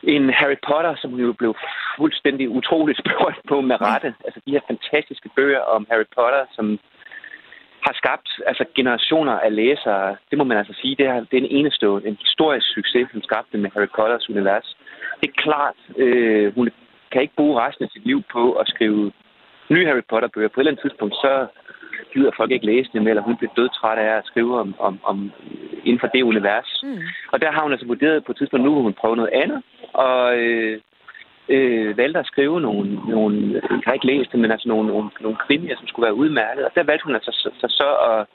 [0.02, 1.54] end Harry Potter, som hun jo blev
[1.98, 4.14] fuldstændig utroligt spørgt på med rette.
[4.24, 6.78] Altså de her fantastiske bøger om Harry Potter, som
[7.86, 10.16] har skabt altså, generationer af læsere.
[10.30, 13.22] Det må man altså sige, det er, det er en enestående, en historisk succes, hun
[13.22, 14.76] skabte med Harry Potters univers.
[15.20, 16.70] Det er klart, øh, hun
[17.12, 19.12] kan ikke bruge resten af sit liv på at skrive
[19.70, 20.48] nye Harry Potter-bøger.
[20.48, 21.46] På et eller andet tidspunkt, så
[22.12, 25.32] gider folk ikke læse dem, eller hun bliver dødtræt af at skrive om, om, om
[25.84, 26.80] inden for det univers.
[26.82, 26.98] Mm.
[27.32, 29.62] Og der har hun altså vurderet på et tidspunkt, nu vil hun prøve noget andet,
[29.92, 30.80] og øh,
[31.48, 35.10] øh, valgte at skrive nogle, nogle, jeg har ikke læst det, men altså nogle, nogle,
[35.20, 36.64] nogle krimier, som skulle være udmærket.
[36.64, 38.26] Og der valgte hun altså så, så, så at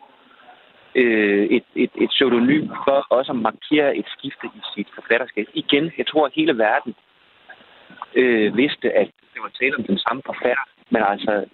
[0.95, 5.47] øh, et, et, et pseudonym for også at markere et skifte i sit forfatterskab.
[5.53, 6.95] Igen, jeg tror, at hele verden
[8.15, 11.45] øh, vidste, at det var tale om den samme forfatter, men altså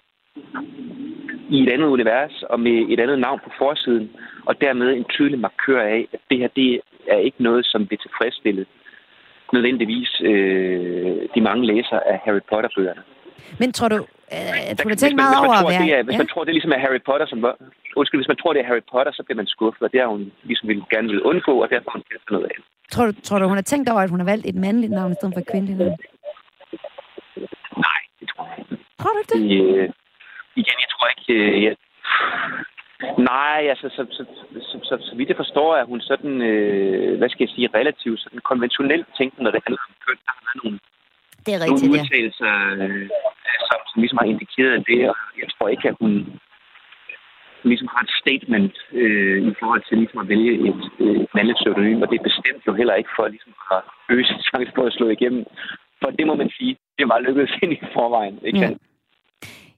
[1.50, 4.10] i et andet univers og med et andet navn på forsiden,
[4.46, 7.98] og dermed en tydelig markør af, at det her det er ikke noget, som vil
[7.98, 8.66] tilfredsstille
[9.52, 13.02] nødvendigvis øh, de mange læsere af Harry Potter-bøgerne.
[13.60, 13.98] Men tror du,
[14.34, 15.82] øh, tænkt man- meget over at tror, være...
[15.86, 17.54] Det er, hvis man tror, det er ligesom er Harry Potter, som var...
[18.00, 20.08] Undskyld, hvis man tror, det er Harry Potter, så bliver man skuffet, og det har
[20.14, 22.56] hun ligesom ville, gerne vil undgå, og derfor har hun kastet noget af.
[22.92, 25.12] Tror du, tror du, hun har tænkt over, at hun har valgt et mandligt navn
[25.12, 25.96] i stedet for et kvindeligt navn?
[27.86, 28.74] Nej, det tror jeg ikke.
[29.00, 29.40] Tror du ikke det?
[29.76, 29.88] Øh,
[30.62, 31.32] igen, jeg tror ikke...
[31.42, 31.72] Øh, jeg...
[33.32, 34.22] Nej, altså, så, så,
[34.70, 38.20] så, så, så vidt jeg forstår, er hun sådan, øh, hvad skal jeg sige, relativt
[38.20, 40.18] sådan konventionelt tænkende, når det handler om køn.
[40.26, 40.78] Der har nogle,
[41.44, 42.02] Det er nogle rigtigt, ja.
[42.02, 43.08] udtalelser, øh,
[43.68, 46.12] som, som ligesom har indikeret det, og jeg tror ikke, at hun
[47.70, 51.58] ligesom har et statement øh, i forhold til ligesom at vælge et, øh, et mandligt
[51.60, 53.80] pseudonym, og det er bestemt jo heller ikke for ligesom at
[54.14, 55.44] øge sin chance på at slå igennem.
[56.00, 58.38] For det må man sige, det var lykkedes ind i forvejen.
[58.46, 58.70] Ikke Ja.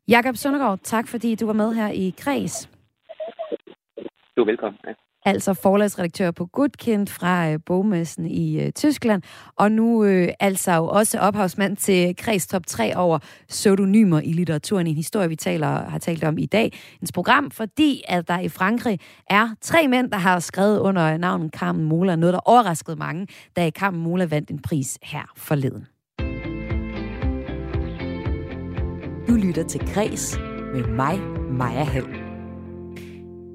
[0.08, 2.73] Jakob Søndergaard, tak fordi du var med her i Kreds.
[4.36, 4.78] Du er velkommen.
[4.86, 4.92] Ja.
[5.24, 9.22] altså forlagsredaktør på Gudkind fra øh, bogmessen i øh, Tyskland,
[9.56, 14.96] og nu øh, altså også ophavsmand til Kreds Top 3 over pseudonymer i litteraturen, en
[14.96, 16.72] historie, vi taler, har talt om i dag.
[17.02, 18.98] Et program, fordi at der i Frankrig
[19.30, 23.70] er tre mænd, der har skrevet under navnet Carmen Mola, noget, der overraskede mange, da
[23.70, 25.86] Carmen Mola vandt en pris her forleden.
[29.28, 30.38] Du lytter til Græs
[30.74, 32.13] med mig, Maja Hall.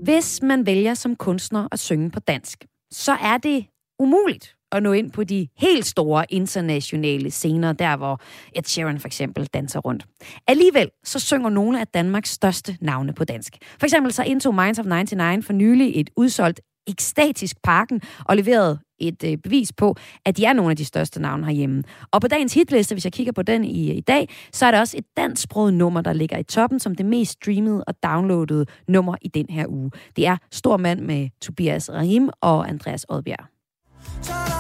[0.09, 3.65] Hvis man vælger som kunstner at synge på dansk, så er det
[3.99, 8.21] umuligt at nå ind på de helt store internationale scener, der hvor
[8.55, 10.05] Ed Sheeran for eksempel danser rundt.
[10.47, 13.57] Alligevel så synger nogle af Danmarks største navne på dansk.
[13.79, 18.79] For eksempel så indtog Minds of 99 for nylig et udsolgt ekstatisk parken og leveret
[18.99, 21.83] et øh, bevis på, at de er nogle af de største navne herhjemme.
[22.11, 24.79] Og på dagens hitliste, hvis jeg kigger på den i, i dag, så er der
[24.79, 29.15] også et dansksproget nummer, der ligger i toppen som det mest streamede og downloadede nummer
[29.21, 29.91] i den her uge.
[30.15, 34.58] Det er Stor Mand med Tobias Rahim og Andreas Odbjerg.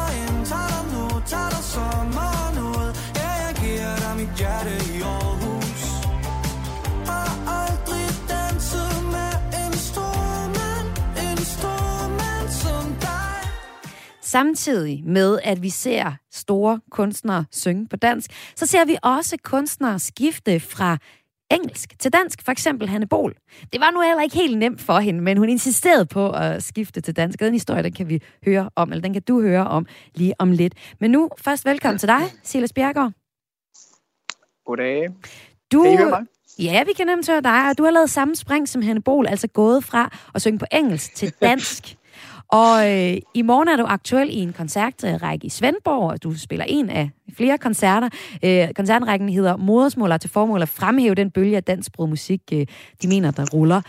[14.31, 19.99] Samtidig med, at vi ser store kunstnere synge på dansk, så ser vi også kunstnere
[19.99, 20.97] skifte fra
[21.51, 22.45] engelsk til dansk.
[22.45, 23.35] For eksempel Hanne Bol.
[23.73, 27.01] Det var nu heller ikke helt nemt for hende, men hun insisterede på at skifte
[27.01, 27.39] til dansk.
[27.39, 30.51] Den historie, den kan vi høre om, eller den kan du høre om lige om
[30.51, 30.73] lidt.
[30.99, 33.11] Men nu først velkommen til dig, Silas Bjergaard.
[34.65, 35.07] Goddag.
[35.71, 36.25] Du, Kan I høre mig?
[36.59, 39.27] Ja, vi kan nemt høre dig, og du har lavet samme spring som Hanne Bol,
[39.27, 41.98] altså gået fra at synge på engelsk til dansk
[42.51, 46.65] og øh, i morgen er du aktuel i en koncertrække i Svendborg, og du spiller
[46.67, 48.09] en af flere koncerter.
[48.43, 52.65] Øh, koncertrækken hedder Modersmåler til formål at fremhæve den bølge af dansksproget musik, øh,
[53.01, 53.81] de mener, der ruller.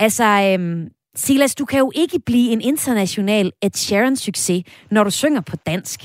[0.00, 5.40] Altså, øh, Silas, du kan jo ikke blive en international Ed Sheeran-succes, når du synger
[5.40, 6.00] på dansk.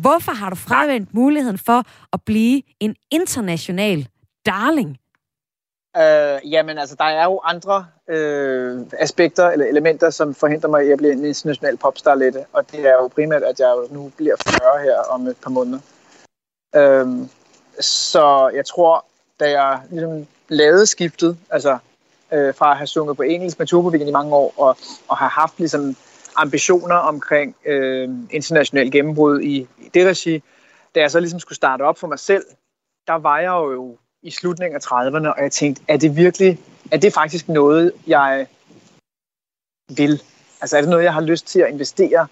[0.00, 4.08] Hvorfor har du fravendt muligheden for at blive en international
[4.46, 4.96] darling?
[5.98, 10.90] Øh, jamen, altså, der er jo andre øh, aspekter eller elementer, som forhindrer mig i
[10.90, 12.36] at blive en international popstar lidt.
[12.52, 15.50] Og det er jo primært, at jeg jo nu bliver 40 her om et par
[15.50, 15.80] måneder.
[16.76, 17.28] Øh,
[17.80, 19.04] så jeg tror,
[19.40, 21.78] da jeg ligesom lavede skiftet, altså
[22.32, 24.76] øh, fra at have sunget på engelsk med Turboviken i mange år, og,
[25.08, 25.96] og have haft ligesom
[26.36, 30.42] ambitioner omkring øh, international gennembrud i, i det regi,
[30.94, 32.44] da jeg så ligesom skulle starte op for mig selv,
[33.06, 33.96] der var jeg jo
[34.28, 36.58] i slutningen af 30'erne, og jeg tænkte, er det virkelig,
[36.90, 38.46] er det faktisk noget, jeg
[39.96, 40.22] vil?
[40.60, 42.26] Altså er det noget, jeg har lyst til at investere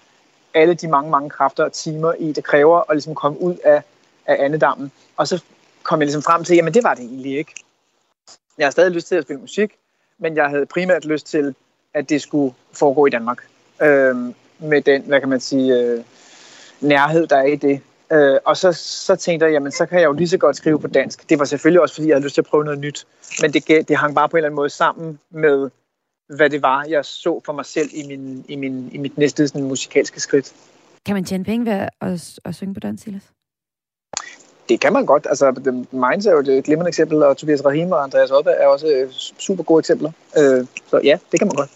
[0.53, 3.83] alle de mange, mange kræfter og timer i, det kræver at ligesom komme ud af,
[4.25, 4.91] af andedammen?
[5.17, 5.43] Og så
[5.83, 7.53] kom jeg ligesom frem til, jamen det var det egentlig ikke.
[8.57, 9.73] Jeg har stadig lyst til at spille musik,
[10.17, 11.55] men jeg havde primært lyst til,
[11.93, 13.47] at det skulle foregå i Danmark.
[13.81, 16.03] Øhm, med den, hvad kan man sige, øh,
[16.81, 17.81] nærhed, der er i det.
[18.11, 20.79] Øh, og så, så tænkte jeg, jamen så kan jeg jo lige så godt skrive
[20.79, 21.29] på dansk.
[21.29, 23.07] Det var selvfølgelig også, fordi jeg havde lyst til at prøve noget nyt.
[23.41, 25.69] Men det, det hang bare på en eller anden måde sammen med,
[26.35, 29.47] hvad det var, jeg så for mig selv i, min, i, min, i mit næste
[29.47, 30.53] sådan, musikalske skridt.
[31.05, 33.31] Kan man tjene penge ved at, at, at synge på dansk, Silas?
[34.69, 35.27] Det kan man godt.
[35.29, 38.87] Altså, Minds er jo et glimrende eksempel, og Tobias Rahim og Andreas Odberg er også
[38.87, 40.11] øh, super gode eksempler.
[40.37, 41.69] Øh, så ja, det kan man godt.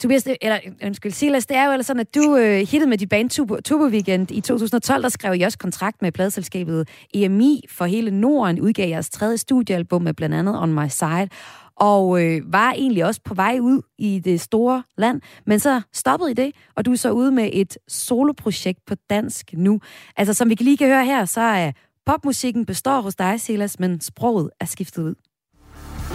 [0.00, 2.98] Tobias, eller øh, undskyld, Silas, det er jo ellers sådan, at du øh, hittede med
[2.98, 7.64] dit band Turbo, Turbo Weekend i 2012, der skrev I også kontrakt med pladselskabet EMI
[7.70, 11.28] for hele Norden, udgav jeres tredje studiealbum med blandt andet On My Side,
[11.76, 16.30] og øh, var egentlig også på vej ud i det store land, men så stoppede
[16.30, 19.80] I det, og du er så ude med et soloprojekt på dansk nu.
[20.16, 21.72] Altså, som vi lige kan høre her, så er
[22.06, 25.14] popmusikken består hos dig, Silas, men sproget er skiftet ud.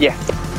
[0.00, 0.55] Ja, Yeah.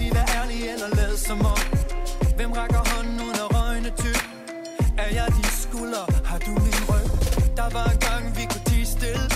[0.00, 1.62] De være ærlige eller lade som om?
[2.38, 4.22] Hvem rækker hånden af røgne tyk?
[5.04, 6.04] Er jeg de skuldre?
[6.30, 7.06] Har du min ryg?
[7.60, 9.26] Der var en gang, vi kunne tige stille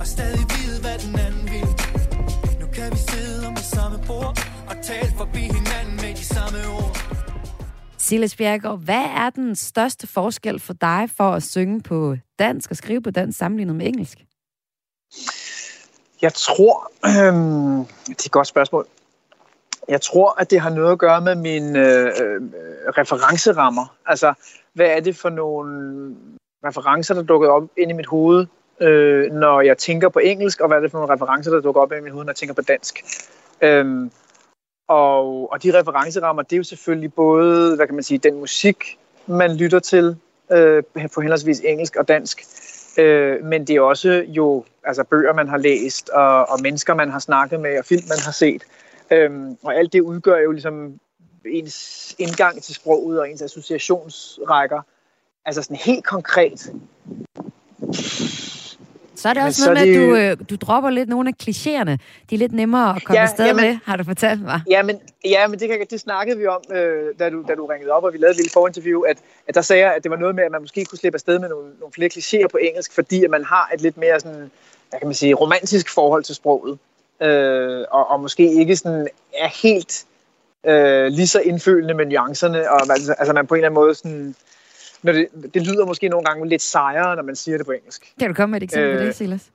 [0.00, 1.68] Og stadig vide, hvad den anden vil
[2.60, 4.34] Nu kan vi sidde om det samme bord
[4.70, 6.92] Og tale forbi hinanden med de samme ord
[7.98, 12.76] Silas Bjergaard, hvad er den største forskel for dig for at synge på dansk og
[12.76, 14.18] skrive på dansk sammenlignet med engelsk?
[16.22, 18.86] Jeg tror, øhm, det er et godt spørgsmål.
[19.88, 22.42] Jeg tror, at det har noget at gøre med mine øh, øh,
[22.98, 23.96] referencerammer.
[24.06, 24.34] Altså,
[24.72, 26.16] hvad er det for nogle
[26.64, 28.46] referencer, der dukker op ind i mit hoved,
[28.80, 31.80] øh, når jeg tænker på engelsk, og hvad er det for nogle referencer, der dukker
[31.80, 33.04] op ind i mit hoved, når jeg tænker på dansk?
[33.60, 34.10] Øhm,
[34.88, 38.98] og, og de referencerammer, det er jo selvfølgelig både, hvad kan man sige, den musik,
[39.26, 40.16] man lytter til
[40.52, 40.82] øh,
[41.14, 42.44] på henholdsvis engelsk og dansk,
[42.98, 47.10] Øh, men det er også jo altså bøger, man har læst, og, og mennesker, man
[47.10, 48.62] har snakket med, og film, man har set.
[49.10, 51.00] Øhm, og alt det udgør jo ligesom
[51.46, 54.80] ens indgang til sproget og ens associationsrækker.
[55.44, 56.72] Altså sådan helt konkret.
[59.14, 61.28] Så er det også så noget med, er at du, øh, du dropper lidt nogle
[61.28, 61.96] af klichéerne.
[62.30, 64.60] De er lidt nemmere at komme Ja, afsted jamen- med, har du fortalt mig.
[64.70, 67.66] Ja, men, ja, men det, kan, det snakkede vi om, øh, da, du, da du
[67.66, 70.10] ringede op, og vi lavede et lille forinterview, at, at der sagde jeg, at det
[70.10, 72.56] var noget med, at man måske kunne slippe afsted med nogle, nogle flere klichéer på
[72.56, 74.50] engelsk, fordi at man har et lidt mere sådan,
[74.90, 76.78] hvad kan man sige, romantisk forhold til sproget.
[77.22, 80.06] Øh, og, og måske ikke sådan er helt
[80.66, 83.94] øh, lige så indfølende med nuancerne, og altså, altså man på en eller anden måde
[83.94, 84.34] sådan,
[85.02, 88.12] når det, det lyder måske nogle gange lidt sejere, når man siger det på engelsk.
[88.18, 89.50] Kan du komme med et eksempel på Øh, det, Silas?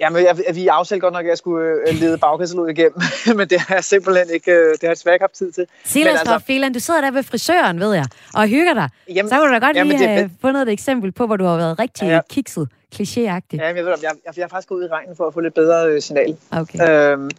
[0.00, 3.00] Jamen, jeg, jeg, vi aftalte godt nok, at jeg skulle øh, lede bagkataloget igennem,
[3.38, 5.66] men det har jeg simpelthen ikke, øh, det har jeg desværre ikke haft tid til.
[5.84, 8.88] Silas altså, Feland, du sidder der ved frisøren, ved jeg, og hygger dig.
[9.08, 11.44] Jamen, Så kunne du da godt jamen, lige have fundet et eksempel på, hvor du
[11.44, 12.14] har været rigtig Ja.
[12.14, 12.20] ja.
[12.30, 13.56] kikset, klichéagtig.
[13.56, 15.26] Ja, men jeg, ved, om jeg, jeg, jeg er faktisk gået ud i regnen for
[15.26, 16.36] at få lidt bedre øh, signal.
[16.50, 17.12] Okay.
[17.12, 17.30] Øhm,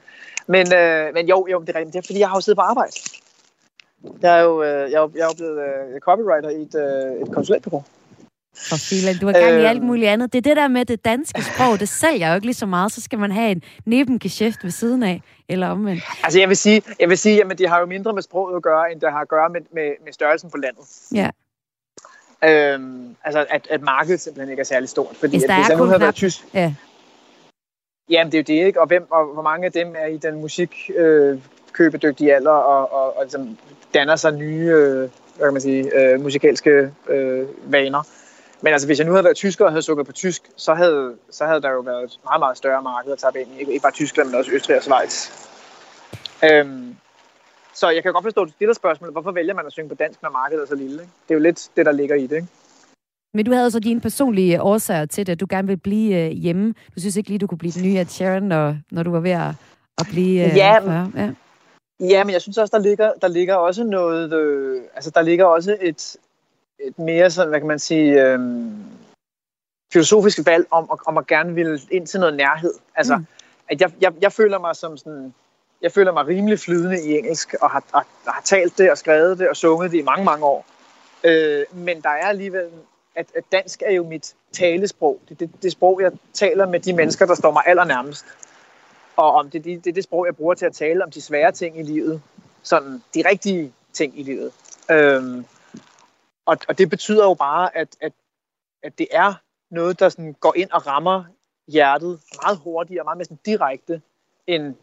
[0.48, 1.94] men, øh, men jo, jo, det er rigtigt.
[1.94, 2.92] Det er, fordi jeg har jo siddet på arbejde.
[4.22, 7.34] Jeg er jo, øh, jeg er, jeg er blevet øh, copywriter i et, øh, et
[7.34, 7.84] konsulentbureau.
[8.56, 9.66] For Feland, du har gang i Øhm.
[9.66, 10.34] alt muligt andet.
[10.34, 12.92] Det er det der med det danske sprog, det sælger jo ikke lige så meget.
[12.92, 16.04] Så skal man have en nebengeschæft ved siden af, eller omvendt.
[16.24, 18.62] Altså jeg vil sige, jeg vil sige jamen, det har jo mindre med sproget at
[18.64, 20.84] gøre, end det har at gøre med, med, med størrelsen på landet.
[21.14, 21.30] Ja.
[22.44, 25.16] Øhm, altså at, at markedet simpelthen ikke er særlig stort.
[25.20, 26.74] Fordi Hvis at der hvis er kun været knap- tysk, Ja.
[28.10, 28.82] Jamen, det er jo det, ikke?
[28.82, 31.40] Og, hvem, og hvor mange af dem er i den musik øh,
[31.74, 33.58] købedygtige alder og, og, og ligesom
[33.94, 38.08] danner sig nye øh, hvad kan man sige, øh, musikalske øh, vaner.
[38.62, 41.16] Men altså, hvis jeg nu havde været tysker og havde sukket på tysk, så havde,
[41.32, 43.60] så havde der jo været et meget, meget større marked at tabe ind i.
[43.60, 45.16] Ikke, ikke bare Tyskland, men også Østrig og Schweiz.
[46.44, 46.96] Øhm,
[47.74, 49.96] så jeg kan godt forstå, at du stiller spørgsmålet, hvorfor vælger man at synge på
[49.96, 50.94] dansk, når markedet er så lille?
[50.94, 51.14] Ikke?
[51.28, 52.36] Det er jo lidt det, der ligger i det.
[52.36, 52.48] Ikke?
[53.34, 56.32] Men du havde så dine personlige årsager til det, at du gerne vil blive øh,
[56.32, 56.74] hjemme.
[56.96, 59.20] Du synes ikke lige, du kunne blive den nye Ed Sheeran, når, når du var
[59.20, 59.50] ved at,
[59.98, 61.12] at blive øh, Ja, 40.
[61.16, 61.32] Ja.
[62.00, 65.46] Ja, men jeg synes også, der ligger, der ligger også noget, øh, altså der ligger
[65.46, 66.18] også et,
[66.84, 68.40] et mere sådan, hvad kan man sige, øh,
[69.94, 72.74] filosofisk valg om, om at gerne ville ind til noget nærhed.
[72.96, 73.26] Altså, mm.
[73.70, 75.34] at jeg, jeg, jeg føler mig som sådan,
[75.82, 79.40] jeg føler mig rimelig flydende i engelsk, og har, har, har talt det, og skrevet
[79.40, 80.66] det, og sunget det i mange, mange år.
[81.24, 82.70] Øh, men der er alligevel,
[83.16, 85.20] at, at dansk er jo mit talesprog.
[85.30, 88.26] Det er det, det sprog, jeg taler med de mennesker, der står mig allernærmest.
[89.16, 91.22] Og om det, det, det er det sprog, jeg bruger til at tale om de
[91.22, 92.22] svære ting i livet.
[92.64, 94.52] Sådan de rigtige ting i livet.
[94.92, 95.46] Øhm,
[96.52, 98.14] og, og det betyder jo bare, at, at,
[98.84, 99.34] at det er
[99.72, 101.24] noget, der sådan går ind og rammer
[101.68, 104.02] hjertet meget hurtigere, meget mere sådan direkte,
[104.48, 104.76] end,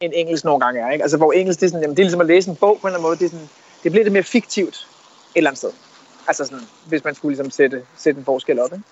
[0.00, 0.90] end engelsk nogle gange er.
[0.90, 1.02] Ikke?
[1.02, 2.86] Altså, hvor engelsk, det er, sådan, jamen, det er ligesom at læse en bog på
[2.86, 3.16] en eller anden måde.
[3.16, 3.48] Det, er sådan,
[3.82, 4.86] det bliver lidt mere fiktivt et
[5.34, 5.72] eller andet sted.
[6.26, 8.72] Altså sådan, hvis man skulle ligesom sætte, sætte en forskel op.
[8.72, 8.84] Ikke?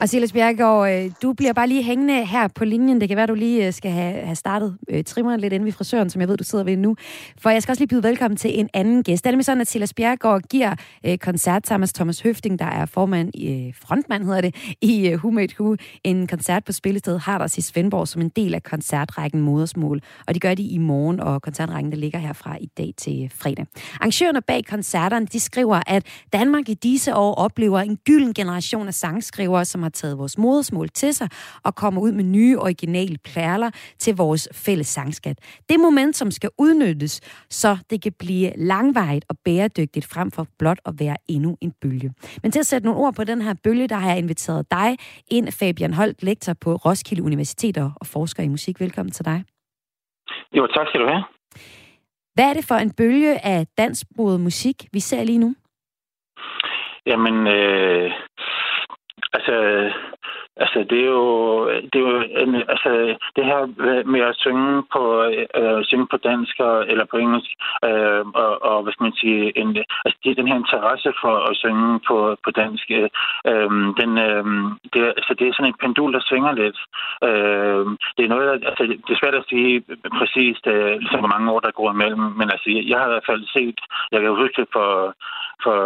[0.00, 3.00] Og Silas Bjergård, øh, du bliver bare lige hængende her på linjen.
[3.00, 5.72] Det kan være, du lige øh, skal have, have startet øh, trimmeren lidt inde ved
[5.72, 6.96] frisøren, som jeg ved, du sidder ved nu.
[7.38, 9.24] For jeg skal også lige byde velkommen til en anden gæst.
[9.24, 10.74] Det er nemlig sådan, at Silas Bjergård giver
[11.06, 15.18] øh, koncert sammen med Thomas Høfting, der er formand, øh, frontmand hedder det, i øh,
[15.18, 19.40] Who Made Who, en koncert på spillestedet Harders i Svendborg, som en del af koncertrækken
[19.40, 20.00] Modersmål.
[20.26, 23.30] Og de gør det i morgen, og koncertrækken der ligger herfra i dag til øh,
[23.34, 23.66] fredag.
[24.00, 28.94] Arrangørerne bag koncerterne, de skriver, at Danmark i disse år oplever en gylden generation af
[28.94, 31.28] sangskrivere, som har taget vores modersmål til sig
[31.64, 35.36] og kommer ud med nye originale perler til vores fælles sangskat.
[35.68, 37.14] Det momentum skal udnyttes,
[37.50, 42.10] så det kan blive langvejt og bæredygtigt frem for blot at være endnu en bølge.
[42.42, 44.96] Men til at sætte nogle ord på den her bølge, der har jeg inviteret dig
[45.30, 48.80] ind, Fabian Holt, lektor på Roskilde Universitet og forsker i musik.
[48.80, 49.44] Velkommen til dig.
[50.56, 51.24] Jo, tak skal du have.
[52.34, 55.54] Hvad er det for en bølge af dansksproget musik, vi ser lige nu?
[57.06, 58.10] Jamen, øh,
[59.32, 59.54] altså,
[60.56, 62.90] altså, det er jo, det er jo en, altså,
[63.36, 63.60] det her
[64.14, 65.02] med at synge på,
[65.60, 67.50] øh, synge på dansk og- eller på engelsk,
[67.88, 69.68] øh, og, og, hvad skal man sige, en,
[70.04, 73.08] altså, det er den her interesse for at synge på, på dansk, øh,
[73.50, 74.44] øh den, øh,
[74.92, 76.78] det, altså, det er sådan et pendul, der svinger lidt.
[77.28, 77.84] Øh,
[78.16, 79.84] det er noget, altså, det er svært at sige
[80.18, 83.30] præcist, øh, ligesom hvor mange år, der går imellem, men altså, jeg, har i hvert
[83.30, 83.78] fald set,
[84.12, 85.14] jeg kan huske det for,
[85.64, 85.76] for,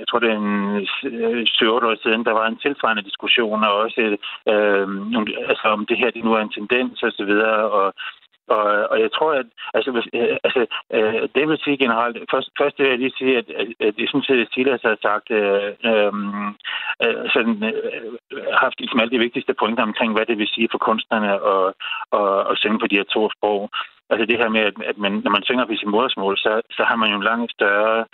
[0.00, 3.72] jeg tror det er en øh, 7 år siden, der var en tilsvarende diskussion, og
[3.74, 4.15] også
[4.52, 4.86] øh,
[5.50, 7.94] altså, om det her det nu er en tendens og så videre, og
[8.48, 12.78] og, og jeg tror, at altså, øh, altså, øh, det vil sige generelt, først, først
[12.78, 16.48] vil jeg lige sige, at, at, at jeg synes, at Silas har sagt, øh, øhm,
[17.04, 20.78] øh, sådan, øh, haft ligesom alle de vigtigste pointer omkring, hvad det vil sige for
[20.78, 21.66] kunstnerne at,
[22.18, 23.70] at, at synge på de her to sprog.
[24.10, 26.82] Altså det her med, at, at man, når man synger på sin modersmål, så, så
[26.88, 28.06] har man jo en langt større øh,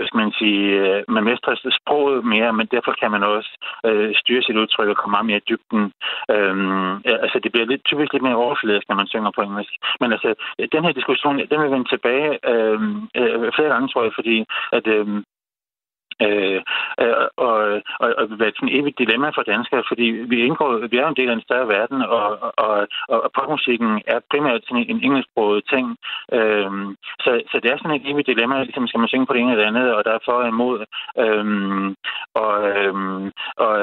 [0.00, 3.52] skal man sige, øh, man mestrer sproget mere, men derfor kan man også
[3.86, 5.82] øh, styre sit udtryk og komme meget mere i dybden.
[6.34, 9.72] Øhm, altså, det bliver lidt, typisk lidt mere overfladisk, når man synger på engelsk.
[10.00, 10.34] Men altså,
[10.72, 12.80] den her diskussion, den vil vende tilbage øh,
[13.20, 14.36] øh, flere gange, tror jeg, fordi
[14.72, 15.06] at øh,
[16.26, 16.60] Øh,
[17.02, 17.14] øh,
[17.46, 17.56] og,
[18.02, 21.08] og, og været sådan et evigt dilemma for danskere, fordi vi indgår, vi er jo
[21.08, 25.04] en del af en større verden, og, og, og, og popmusikken er primært sådan en
[25.06, 25.86] engelsksproget ting.
[26.38, 26.70] Øh,
[27.24, 29.52] så, så det er sådan et evigt dilemma, ligesom skal man synge på det ene
[29.52, 30.78] eller det andet, og der er for og imod.
[31.22, 31.44] Øh,
[32.42, 32.94] og, øh,
[33.64, 33.74] og,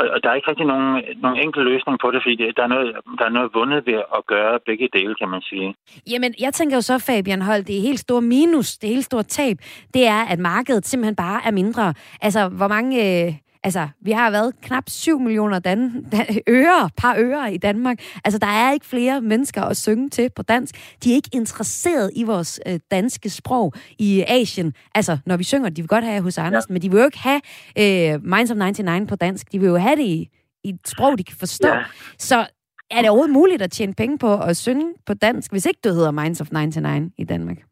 [0.00, 0.90] og, og der er ikke rigtig nogen,
[1.24, 3.98] nogen enkel løsning på det, fordi det, der, er noget, der er noget vundet ved
[4.16, 5.68] at gøre begge dele, kan man sige.
[6.12, 9.10] Jamen, jeg tænker jo så, Fabian Holt, det er helt store minus, det er helt
[9.12, 9.56] store tab,
[9.94, 11.71] det er, at markedet simpelthen bare er mindre.
[12.20, 13.24] Altså, hvor mange...
[13.26, 16.06] Øh Altså, vi har været knap 7 millioner dan-
[16.48, 17.98] øre, par øre i Danmark.
[18.24, 20.96] Altså, der er ikke flere mennesker at synge til på dansk.
[21.04, 24.72] De er ikke interesseret i vores øh, danske sprog i Asien.
[24.94, 26.72] Altså, når vi synger, de vil godt have hos Andersen, ja.
[26.72, 27.40] men de vil jo ikke have
[27.78, 29.52] øh, Minds of 99 på dansk.
[29.52, 30.28] De vil jo have det i,
[30.64, 31.68] i et sprog, de kan forstå.
[31.68, 31.82] Ja.
[32.18, 32.46] Så
[32.90, 35.88] er det overhovedet muligt at tjene penge på at synge på dansk, hvis ikke du
[35.88, 37.71] hedder Minds of 99 i Danmark?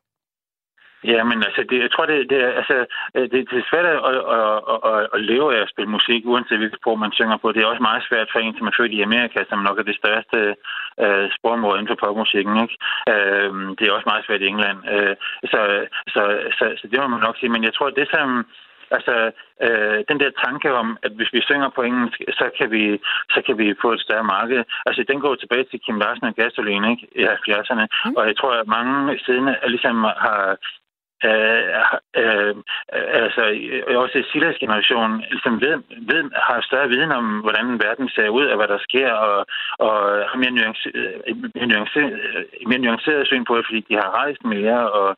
[1.04, 2.76] Ja, men altså, det, jeg tror, det, det, er, altså,
[3.14, 4.00] øh, det, det er svært at,
[4.36, 4.58] at,
[4.90, 7.52] at, at leve af at spille musik, uanset hvilket sprog man synger på.
[7.52, 9.82] Det er også meget svært for en, som er født i Amerika, som nok er
[9.82, 10.38] det største
[11.04, 12.54] uh, sprogområde inden for popmusikken.
[12.64, 12.76] Ikke?
[13.12, 14.78] Uh, det er også meget svært i England.
[14.94, 15.14] Uh,
[15.52, 15.60] så,
[16.14, 16.22] så,
[16.58, 17.52] så, så det må man nok sige.
[17.54, 18.46] Men jeg tror, det som...
[18.96, 19.14] Altså,
[19.66, 22.84] øh, den der tanke om, at hvis vi synger på engelsk, så kan vi,
[23.34, 24.64] så kan vi få et større marked.
[24.86, 27.06] Altså, den går tilbage til Kim Larsen og Gasoline ikke?
[27.20, 27.86] i 70'erne.
[28.04, 28.14] Mm.
[28.16, 29.96] Og jeg tror, at mange siden ligesom
[30.26, 30.56] har
[31.28, 31.62] Øh,
[32.22, 32.54] øh,
[32.96, 33.42] øh, altså
[34.02, 35.74] også Silas generation ligesom ved,
[36.10, 39.46] ved, har større viden om, hvordan verden ser ud, og hvad der sker, og,
[39.78, 39.94] og
[40.30, 40.94] har mere nuanceret,
[41.28, 45.16] øh, mere, nuanceret, øh, mere nuanceret syn på det, fordi de har rejst mere, og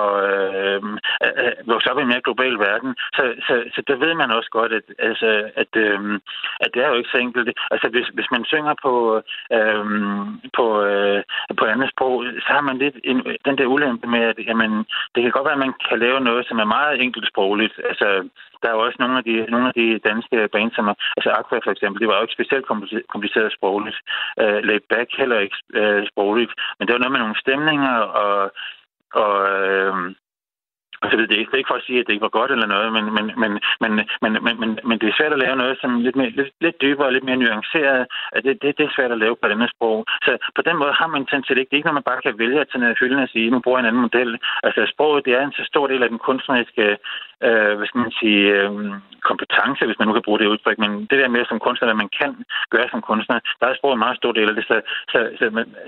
[0.00, 3.96] og øhm, øh, øh, vokse op i en mere global verden, så, så, så der
[4.04, 5.28] ved man også godt, at, altså,
[5.62, 6.00] at, øh,
[6.64, 7.48] at det er jo ikke så enkelt.
[7.70, 8.92] Altså, hvis, hvis man synger på,
[9.56, 9.84] øh,
[10.56, 11.22] på, øh,
[11.58, 14.72] på andet sprog, så har man lidt en, den der ulempe med, at jamen,
[15.14, 17.74] det kan godt være, at man kan lave noget, som er meget enkelt sprogligt.
[17.88, 18.28] Altså,
[18.62, 21.30] der er jo også nogle af de, nogle af de danske bands, som er, altså
[21.30, 22.66] Aqua for eksempel, det var jo ikke specielt
[23.14, 23.98] kompliceret sprogligt.
[24.40, 27.96] Øh, uh, Laid Back heller ikke uh, sprogligt, men det var noget med nogle stemninger
[28.22, 28.52] og
[29.14, 30.14] og, øh,
[31.10, 32.92] så det, det, er ikke for at sige, at det ikke var godt eller noget,
[32.96, 33.52] men, men, men,
[33.82, 33.92] men,
[34.22, 36.80] men, men, men, men det er svært at lave noget, som lidt, mere, lidt, lidt
[36.82, 38.06] dybere og lidt mere nuanceret.
[38.44, 40.04] Det, det, det er svært at lave på denne sprog.
[40.26, 41.70] Så på den måde har man sådan set ikke.
[41.70, 43.50] Det er ikke noget, man bare kan vælge at tage ned i hylden og sige,
[43.50, 44.30] nu bruger en anden model.
[44.66, 46.96] Altså, sproget det er en så stor del af den kunstneriske
[47.46, 48.70] øh, hvad skal man sige, øh,
[49.30, 50.78] kompetence, hvis man nu kan bruge det udtryk.
[50.84, 52.30] Men det der med som kunstner, hvad man kan
[52.74, 54.64] gøre som kunstner, der er sproget en meget stor del af det.
[54.70, 54.76] Så,
[55.12, 55.46] så, så,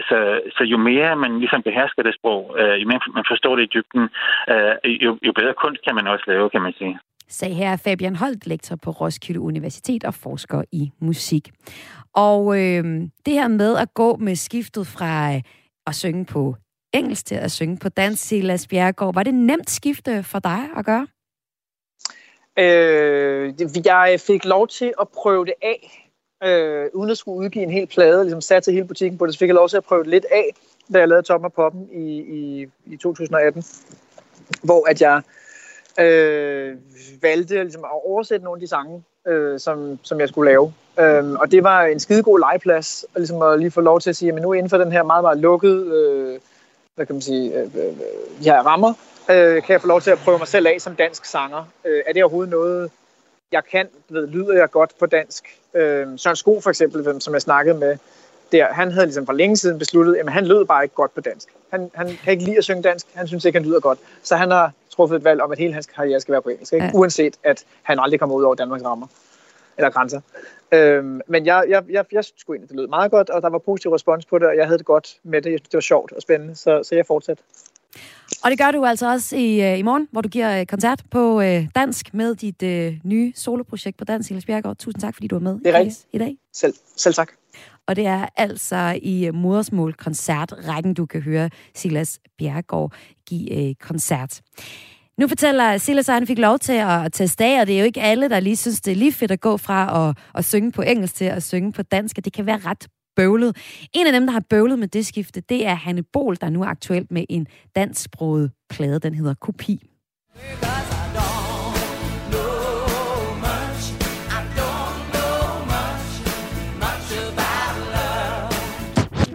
[0.09, 0.19] så,
[0.57, 3.73] så jo mere man ligesom behersker det sprog, øh, jo mere man forstår det i
[3.75, 4.05] dybden,
[4.53, 4.75] øh,
[5.05, 6.95] jo, jo bedre kunst kan man også lave, kan man sige.
[7.29, 11.45] Sag her Fabian Holt, lektor på Roskilde Universitet og forsker i musik.
[12.15, 12.85] Og øh,
[13.27, 15.41] det her med at gå med skiftet fra øh,
[15.87, 16.57] at synge på
[16.93, 20.85] engelsk til at synge på dansk, Silas Bjergård, var det nemt skifte for dig at
[20.85, 21.07] gøre?
[22.59, 26.11] Øh, jeg fik lov til at prøve det af,
[26.45, 29.35] øh, uden at skulle udgive en hel plade, ligesom sat til hele butikken på det,
[29.35, 30.51] så fik jeg lov til at prøve det lidt af,
[30.93, 33.65] da jeg lavede Tom og Poppen i, i, i 2018,
[34.63, 35.23] hvor at jeg
[36.01, 36.77] øh,
[37.23, 40.73] valgte ligesom, at oversætte nogle af de sange, øh, som, som jeg skulle lave.
[41.01, 44.17] Øh, og det var en skidegod legeplads, og ligesom at lige få lov til at
[44.17, 46.41] sige, at nu inden for den her meget, meget lukkede, øh,
[46.95, 47.95] hvad kan man sige, øh, øh, øh
[48.39, 48.93] de her rammer,
[49.31, 51.65] øh, kan jeg få lov til at prøve mig selv af som dansk sanger.
[51.85, 52.91] Øh, er det overhovedet noget,
[53.53, 53.89] jeg kan?
[54.09, 55.59] Ved, lyder jeg godt på dansk?
[55.75, 57.97] Øh, Søren Sko for eksempel, som jeg snakkede med,
[58.53, 61.21] der, han havde ligesom for længe siden besluttet, at han lød bare ikke godt på
[61.21, 61.49] dansk.
[61.71, 63.99] Han, han kan ikke lide at synge dansk, han synes ikke, han lyder godt.
[64.23, 66.73] Så han har truffet et valg om, at hele hans karriere skal være på engelsk,
[66.73, 66.87] ikke?
[66.87, 66.91] Ja.
[66.95, 69.07] uanset at han aldrig kommer ud over Danmarks rammer
[69.77, 70.21] eller grænser.
[70.73, 73.59] Øhm, men jeg, jeg, jeg, jeg synes egentlig, det lød meget godt, og der var
[73.59, 75.65] positiv respons på det, og jeg havde det godt med det.
[75.65, 77.45] Det var sjovt og spændende, så, så jeg fortsætter.
[78.45, 81.03] Og det gør du altså også i, øh, i morgen, hvor du giver øh, koncert
[81.11, 84.27] på øh, dansk med dit øh, nye soloprojekt på dansk.
[84.29, 86.07] Silas Bjergård, tusind tak, fordi du er med det er rigtigt.
[86.13, 86.37] i dag.
[86.53, 87.29] Selv, selv tak.
[87.87, 92.93] Og det er altså i øh, modersmål koncertrækken, du kan høre Silas Bjergård
[93.27, 94.41] give øh, koncert.
[95.19, 97.85] Nu fortæller Silas, at han fik lov til at teste af, og det er jo
[97.85, 100.73] ikke alle, der lige synes, det er lige fedt at gå fra at, at synge
[100.73, 103.57] på engelsk til at synge på dansk, og det kan være ret bøvlet.
[103.93, 106.63] En af dem, der har bøvlet med det skifte, det er Hanne Bol, der nu
[106.63, 107.47] er aktuelt med en
[107.77, 108.99] dansksproget plade.
[108.99, 109.91] Den hedder Kopi.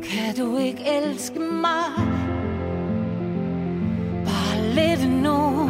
[0.03, 1.83] Kan du ikke elske mig?
[4.25, 5.69] Bare lidt nu.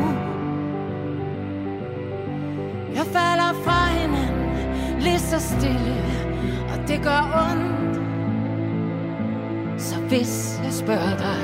[2.95, 5.95] Jeg falder fra hinanden lige så stille,
[6.73, 7.78] og det gør ondt.
[9.79, 11.39] Så hvis jeg spørger dig...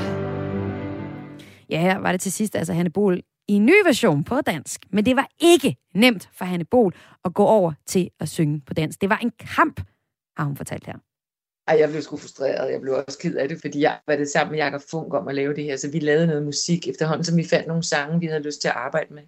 [1.70, 4.80] Ja, her var det til sidst altså Hanne Bol i en ny version på dansk.
[4.90, 8.74] Men det var ikke nemt for Hanne Bol at gå over til at synge på
[8.74, 9.00] dansk.
[9.00, 9.80] Det var en kamp,
[10.36, 10.96] har hun fortalt her.
[11.68, 12.72] Ej, jeg blev sgu frustreret.
[12.72, 15.28] Jeg blev også ked af det, fordi jeg var det sammen med Jakob Funk om
[15.28, 15.76] at lave det her.
[15.76, 18.68] Så vi lavede noget musik efterhånden, som vi fandt nogle sange, vi havde lyst til
[18.68, 19.22] at arbejde med.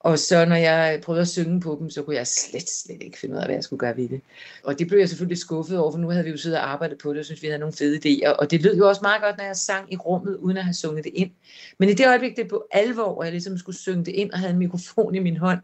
[0.00, 3.18] Og så når jeg prøvede at synge på dem, så kunne jeg slet, slet ikke
[3.18, 4.20] finde ud af, hvad jeg skulle gøre ved det.
[4.64, 6.98] Og det blev jeg selvfølgelig skuffet over, for nu havde vi jo siddet og arbejdet
[6.98, 8.32] på det, og synes vi havde nogle fede idéer.
[8.32, 10.74] Og det lød jo også meget godt, når jeg sang i rummet, uden at have
[10.74, 11.30] sunget det ind.
[11.78, 14.38] Men i det øjeblik, det på alvor, hvor jeg ligesom skulle synge det ind og
[14.38, 15.60] havde en mikrofon i min hånd,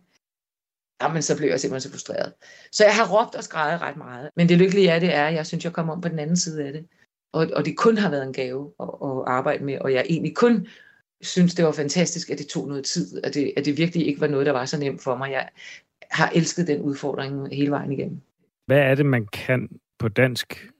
[1.03, 2.33] jamen så blev jeg simpelthen så frustreret.
[2.73, 4.31] Så jeg har råbt og skrevet ret meget.
[4.37, 6.37] Men det lykkelige er, det er, at jeg synes, jeg kommer om på den anden
[6.37, 6.87] side af det.
[7.33, 10.37] Og, og det kun har været en gave at, at arbejde med, og jeg egentlig
[10.37, 10.67] kun
[11.21, 14.21] synes, det var fantastisk, at det tog noget tid, at det, at det virkelig ikke
[14.21, 15.31] var noget, der var så nemt for mig.
[15.33, 15.49] Jeg
[16.11, 18.21] har elsket den udfordring hele vejen igennem.
[18.67, 20.71] Hvad er det, man kan på dansk,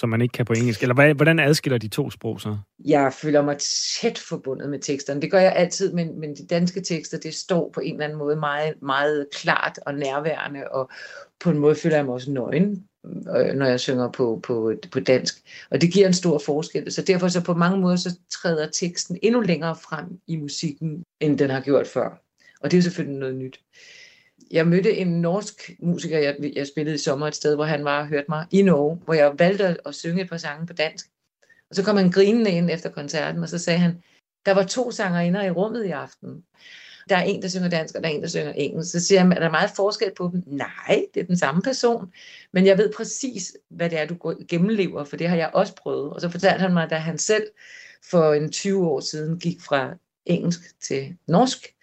[0.00, 0.82] som man ikke kan på engelsk?
[0.82, 2.56] Eller hvordan adskiller de to sprog så?
[2.84, 3.56] Jeg føler mig
[4.00, 5.22] tæt forbundet med teksterne.
[5.22, 8.18] Det gør jeg altid, men, men de danske tekster, det står på en eller anden
[8.18, 10.90] måde meget, meget klart og nærværende, og
[11.40, 15.00] på en måde føler jeg mig også nøgen øh, når jeg synger på, på, på
[15.00, 15.34] dansk.
[15.70, 16.92] Og det giver en stor forskel.
[16.92, 21.38] Så derfor så på mange måder så træder teksten endnu længere frem i musikken, end
[21.38, 22.22] den har gjort før.
[22.60, 23.60] Og det er selvfølgelig noget nyt.
[24.50, 28.00] Jeg mødte en norsk musiker, jeg, jeg spillede i sommer et sted, hvor han var
[28.00, 31.06] og hørte mig i Norge, hvor jeg valgte at synge et par sange på dansk.
[31.70, 34.02] Og så kom han grinende ind efter koncerten, og så sagde han,
[34.46, 36.44] der var to sangerinder i rummet i aften.
[37.08, 38.92] Der er en, der synger dansk, og der er en, der synger engelsk.
[38.92, 40.42] Så siger han, er der meget forskel på dem?
[40.46, 42.12] Nej, det er den samme person.
[42.52, 46.12] Men jeg ved præcis, hvad det er, du gennemlever, for det har jeg også prøvet.
[46.12, 47.46] Og så fortalte han mig, da han selv
[48.10, 49.94] for en 20 år siden gik fra
[50.26, 51.74] engelsk til norsk,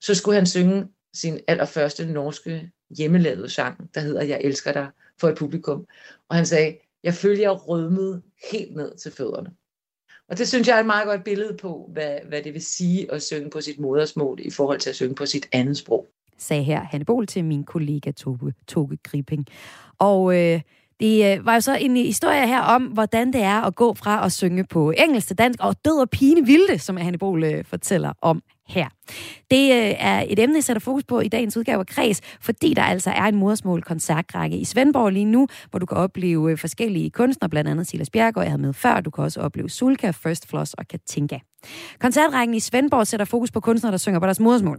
[0.00, 4.88] så skulle han synge sin allerførste norske hjemmelavede sang, der hedder Jeg elsker dig,
[5.20, 5.86] for et publikum.
[6.28, 9.50] Og han sagde, jeg følte, jeg rødmede helt ned til fødderne.
[10.28, 13.12] Og det synes jeg er et meget godt billede på, hvad, hvad det vil sige
[13.12, 16.06] at synge på sit modersmål i forhold til at synge på sit andet sprog.
[16.38, 19.46] Sagde her Hanne Bol til min kollega Toge, Toge Gripping.
[19.98, 20.60] Og øh,
[21.00, 24.26] det øh, var jo så en historie her om, hvordan det er at gå fra
[24.26, 27.64] at synge på engelsk til dansk, og død og pine vilde, som Hanne Bol øh,
[27.64, 28.88] fortæller om her.
[29.50, 32.74] Det øh, er et emne, jeg sætter fokus på i dagens udgave af Kreds, fordi
[32.74, 36.58] der altså er en modersmål koncertrække i Svendborg lige nu, hvor du kan opleve øh,
[36.58, 39.00] forskellige kunstnere, blandt andet Silas Bjerg, og jeg havde med før.
[39.00, 41.38] Du kan også opleve Sulka, First Floss og Katinka.
[41.98, 44.78] Koncertrækken i Svendborg sætter fokus på kunstnere, der synger på deres modersmål.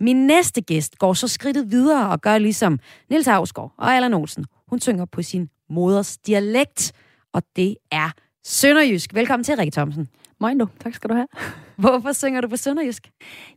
[0.00, 2.78] Min næste gæst går så skridtet videre og gør ligesom
[3.10, 4.44] Nils Havsgaard og Allan Olsen.
[4.68, 6.92] Hun synger på sin moders dialekt,
[7.32, 8.10] og det er
[8.44, 9.14] Sønderjysk.
[9.14, 10.08] Velkommen til, Rikke Thomsen.
[10.40, 10.66] Moin du.
[10.82, 11.26] Tak skal du have.
[11.76, 13.10] Hvorfor synger du på sønderjysk?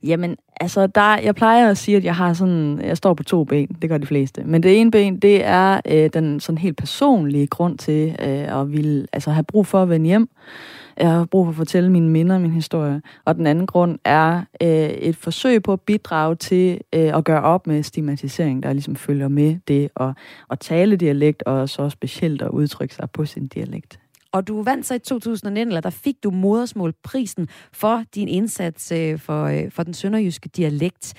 [0.04, 3.44] Jamen, altså, der, jeg plejer at sige, at jeg har sådan, jeg står på to
[3.44, 3.68] ben.
[3.82, 4.44] Det gør de fleste.
[4.44, 8.72] Men det ene ben, det er øh, den sådan helt personlige grund til øh, at
[8.72, 10.30] ville, altså, have brug for at vende hjem.
[10.98, 13.02] Jeg har brug for at fortælle mine minder og min historie.
[13.26, 17.42] Og den anden grund er øh, et forsøg på at bidrage til øh, at gøre
[17.42, 20.10] op med stigmatisering, der ligesom følger med det at,
[20.52, 24.00] at tale dialekt, og så specielt at udtrykke sig på sin dialekt.
[24.34, 29.20] Og du vandt så i 2019, eller der fik du modersmålprisen for din indsats øh,
[29.20, 31.14] for, øh, for den sønderjyske dialekt.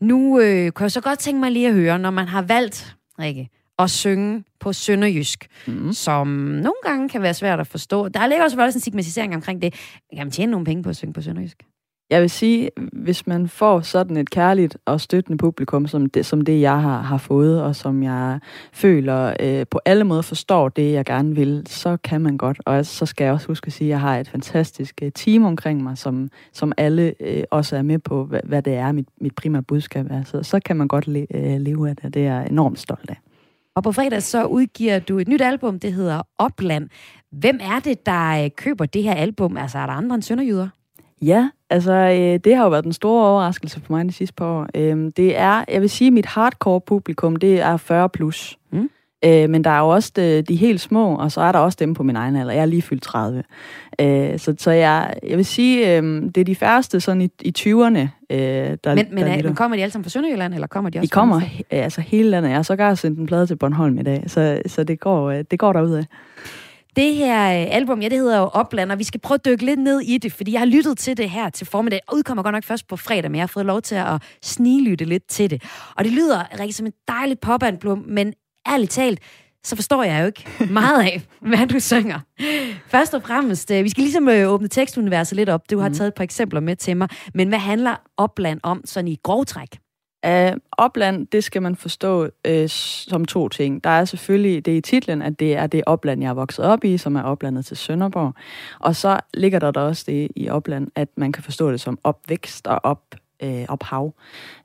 [0.00, 2.96] Nu øh, kan jeg så godt tænke mig lige at høre, når man har valgt,
[3.18, 3.48] Rikke,
[3.78, 5.92] at synge på sønderjysk, mm.
[5.92, 8.08] som nogle gange kan være svært at forstå.
[8.08, 9.74] Der ligger også også en stigmatisering omkring det.
[10.16, 11.62] Kan man tjene nogle penge på at synge på sønderjysk?
[12.10, 16.40] Jeg vil sige, hvis man får sådan et kærligt og støttende publikum, som det, som
[16.40, 18.40] det jeg har, har fået, og som jeg
[18.72, 22.60] føler øh, på alle måder forstår det, jeg gerne vil, så kan man godt.
[22.66, 25.44] Og så skal jeg også huske at sige, at jeg har et fantastisk øh, team
[25.44, 29.08] omkring mig, som, som alle øh, også er med på, hvad, hvad det er, mit,
[29.20, 30.24] mit primære budskab er.
[30.24, 33.10] Så, så kan man godt le, øh, leve af det, det er jeg enormt stolt
[33.10, 33.16] af.
[33.76, 36.88] Og på fredag så udgiver du et nyt album, det hedder Opland.
[37.32, 39.56] Hvem er det, der øh, køber det her album?
[39.56, 40.68] Altså er der andre end sønderjyder?
[41.26, 44.46] Ja, altså øh, det har jo været den store overraskelse for mig de sidste par
[44.46, 44.66] år.
[44.74, 48.58] Øh, det er, jeg vil sige, mit hardcore publikum, det er 40 plus.
[48.72, 48.90] Mm.
[49.24, 51.76] Øh, men der er jo også de, de helt små, og så er der også
[51.80, 52.52] dem på min egen alder.
[52.52, 53.42] Jeg er lige fyldt 30.
[54.00, 57.52] Øh, så så jeg, jeg vil sige, øh, det er de færreste sådan i, i
[57.58, 57.98] 20'erne,
[58.30, 58.38] øh,
[58.84, 61.06] der Men, men, der men kommer de alle sammen fra Sønderjylland, eller kommer de også
[61.06, 62.48] De kommer altså hele landet.
[62.48, 65.44] Jeg har sågar sendt en plade til Bornholm i dag, så, så det, går, øh,
[65.50, 66.04] det går derudad.
[66.96, 69.64] Det her øh, album, ja, det hedder jo Opland, og vi skal prøve at dykke
[69.64, 72.42] lidt ned i det, fordi jeg har lyttet til det her til formiddag, og udkommer
[72.42, 75.50] godt nok først på fredag, men jeg har fået lov til at snilytte lidt til
[75.50, 75.62] det.
[75.96, 78.32] Og det lyder rigtig som et dejligt popalbum, men
[78.68, 79.20] ærligt talt,
[79.64, 82.20] så forstår jeg jo ikke meget af, hvad du synger.
[82.88, 85.70] Først og fremmest, øh, vi skal ligesom øh, åbne tekstuniverset lidt op.
[85.70, 85.94] Du har mm.
[85.94, 89.83] taget et par eksempler med til mig, men hvad handler Opland om sådan i grovtræk?
[90.26, 93.84] Uh, opland, det skal man forstå uh, som to ting.
[93.84, 96.84] Der er selvfølgelig det i titlen, at det er det opland, jeg er vokset op
[96.84, 98.34] i, som er oplandet til Sønderborg.
[98.80, 101.98] Og så ligger der da også det i opland, at man kan forstå det som
[102.04, 104.14] opvækst og op, øh, ophav.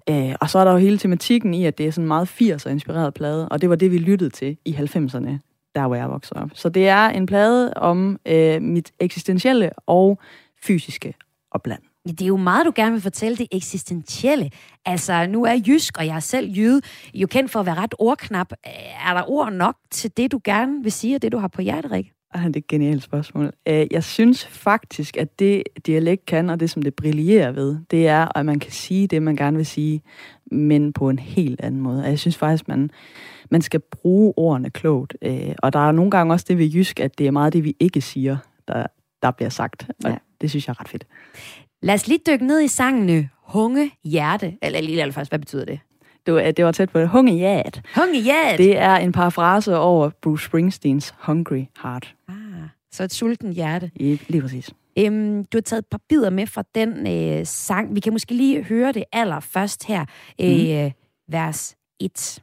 [0.10, 2.70] Øh, og så er der jo hele tematikken i, at det er sådan meget 80'er
[2.70, 5.32] inspireret plade, og det var det, vi lyttede til i 90'erne,
[5.76, 6.50] der hvor jeg voksede op.
[6.54, 10.20] Så det er en plade om øh, mit eksistentielle og
[10.64, 11.14] fysiske
[11.52, 11.89] opland.
[12.08, 14.50] Det er jo meget, du gerne vil fortælle det eksistentielle.
[14.86, 16.82] Altså, nu er jysk, og jeg er selv jyde,
[17.14, 18.52] jo kendt for at være ret ordknap.
[19.08, 21.62] Er der ord nok til det, du gerne vil sige, og det, du har på
[21.62, 22.12] hjertet, Rik?
[22.34, 23.52] Ah, det er et genialt spørgsmål.
[23.68, 28.08] Øh, Jeg synes faktisk, at det dialekt kan, og det som det brillerer ved, det
[28.08, 30.02] er, at man kan sige det, man gerne vil sige,
[30.52, 32.04] men på en helt anden måde.
[32.04, 32.92] Og jeg synes faktisk, man,
[33.52, 35.16] man skal bruge ordene klogt.
[35.22, 37.64] Øh, Og der er nogle gange også det ved jysk, at det er meget det,
[37.64, 38.38] vi ikke siger,
[38.68, 38.86] der,
[39.22, 39.90] der bliver sagt.
[40.06, 40.16] Og Ja.
[40.42, 41.06] Det synes jeg er ret fedt.
[41.82, 44.58] Lad os lige dykke ned i sangene Hunge Hjerte.
[44.62, 45.80] Eller lige eller først, hvad betyder det?
[46.26, 47.10] Det var, det var tæt på det.
[47.10, 47.82] Hungejat.
[47.96, 48.58] Hungejat!
[48.58, 52.16] Det er en parafrase over Bruce Springsteens Hungry Heart.
[52.30, 52.36] Ah,
[52.92, 53.92] så et sulten hjerte.
[53.96, 54.70] I, lige præcis.
[54.98, 57.96] Øhm, du har taget et par bidder med fra den øh, sang.
[57.96, 60.06] Vi kan måske lige høre det allerførst her.
[60.42, 60.92] Øh, Mhm.
[61.32, 62.42] Vers 1.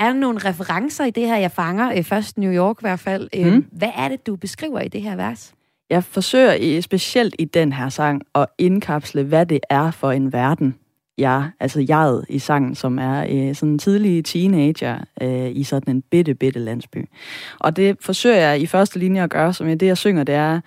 [0.00, 1.92] er nogle referencer i det her, jeg fanger.
[1.96, 3.28] Øh, først New York i hvert fald.
[3.36, 3.66] Øh, Mm.
[3.72, 5.52] Hvad er det, du beskriver i det her vers?
[5.90, 10.32] Jeg forsøger i, specielt i den her sang at indkapsle, hvad det er for en
[10.32, 10.74] verden,
[11.18, 15.96] jeg, altså jeget i sangen, som er øh, sådan en tidlig teenager øh, i sådan
[15.96, 17.08] en bitte, bitte landsby.
[17.58, 20.34] Og det forsøger jeg i første linje at gøre, som jeg, det jeg synger, det
[20.34, 20.60] er,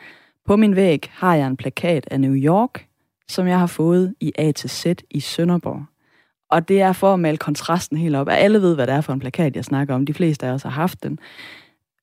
[0.45, 2.85] på min væg har jeg en plakat af New York,
[3.27, 5.85] som jeg har fået i A til Z i Sønderborg.
[6.53, 8.27] Og det er for at male kontrasten helt op.
[8.29, 10.05] Alle ved, hvad det er for en plakat, jeg snakker om.
[10.05, 11.19] De fleste af os har haft den.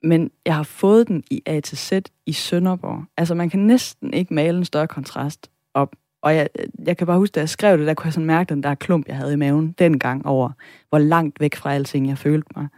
[0.03, 1.93] Men jeg har fået den i A til Z
[2.27, 3.05] i Sønderborg.
[3.17, 5.97] Altså, man kan næsten ikke male en større kontrast op.
[6.23, 6.49] Og jeg,
[6.87, 8.75] jeg kan bare huske, da jeg skrev det, der kunne jeg sådan mærke den der
[8.75, 10.51] klump, jeg havde i maven dengang over,
[10.89, 12.69] hvor langt væk fra alting jeg følte mig.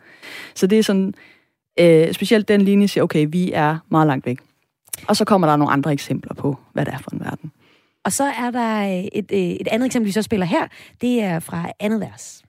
[0.55, 1.14] Så det er sådan,
[1.81, 4.39] øh, specielt den linje siger, okay, vi er meget langt væk.
[5.09, 7.53] Og så kommer der nogle andre eksempler på, hvad det er for en verden.
[8.05, 10.69] Og så er der øh, et, øh, et andet eksempel, vi så spiller her.
[11.01, 12.43] Det er fra andet vers.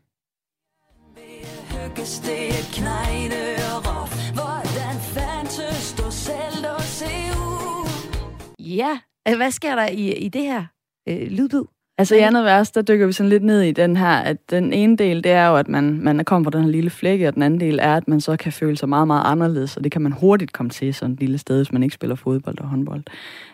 [2.74, 3.44] Knejne
[3.76, 7.88] og Hvordan fandtes du selv at se ud?
[8.60, 9.00] Ja,
[9.38, 10.66] hvad sker der i, i det her
[11.10, 11.64] øh, lydbid?
[12.04, 14.74] Altså i andet vers, der dykker vi sådan lidt ned i den her, at den
[14.74, 17.34] ene del, det er jo, at man, man kommer fra den her lille flække, og
[17.34, 19.92] den anden del er, at man så kan føle sig meget, meget anderledes, og det
[19.92, 22.68] kan man hurtigt komme til sådan et lille sted, hvis man ikke spiller fodbold og
[22.68, 23.04] håndbold.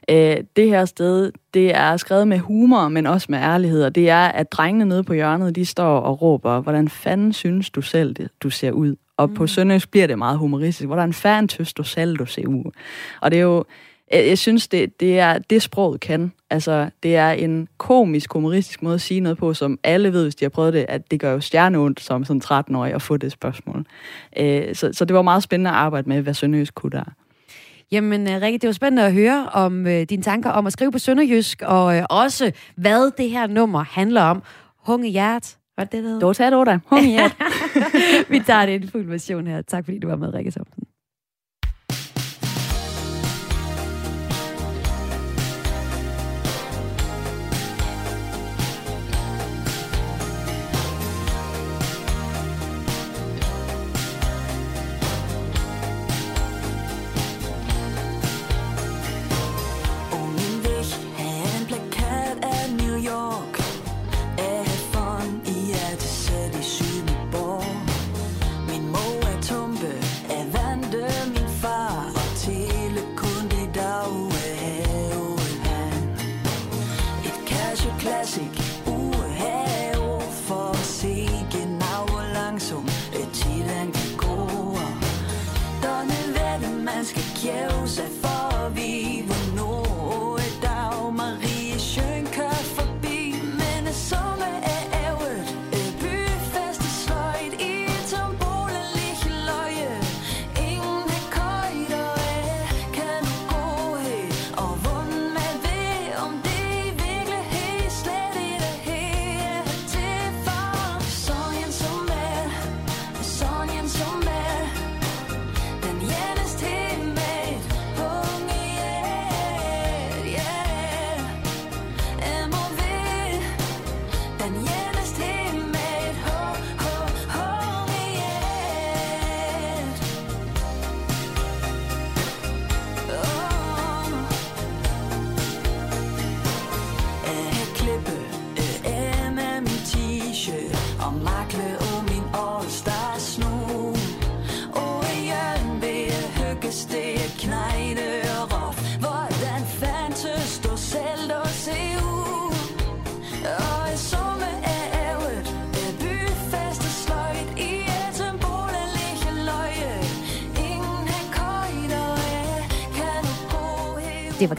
[0.09, 4.09] Øh, det her sted, det er skrevet med humor, men også med ærlighed, og det
[4.09, 8.13] er, at drengene nede på hjørnet, de står og råber, hvordan fanden synes du selv,
[8.13, 8.95] det, du ser ud?
[9.17, 10.87] Og på sønderjysk bliver det meget humoristisk.
[10.87, 12.71] Hvordan fanden synes du selv, du ser ud?
[13.21, 13.65] Og det er jo,
[14.11, 16.31] jeg jeg synes, det, det er det sproget kan.
[16.49, 20.35] Altså, det er en komisk, humoristisk måde at sige noget på, som alle ved, hvis
[20.35, 23.31] de har prøvet det, at det gør jo stjerneondt som sådan 13-årig at få det
[23.31, 23.85] spørgsmål.
[24.37, 27.03] Øh, så, så det var meget spændende at arbejde med, hvad Sønderjysk kunne der.
[27.91, 30.91] Jamen, øh, Rikke, det var spændende at høre om øh, dine tanker om at skrive
[30.91, 34.43] på Sønderjysk, og øh, også, hvad det her nummer handler om.
[34.77, 35.57] Hunge Hjert.
[35.75, 36.19] Hvad er det, det hedder?
[36.19, 37.35] Dog tager det Hunge Hjert.
[38.29, 39.61] Vi tager det i en fuld version her.
[39.61, 40.83] Tak fordi du var med, Rikke Thomsen.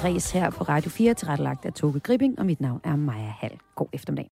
[0.01, 3.59] Græs her på Radio 4, tilrettelagt af Toge Gripping, og mit navn er Maja Hall.
[3.75, 4.29] God eftermiddag.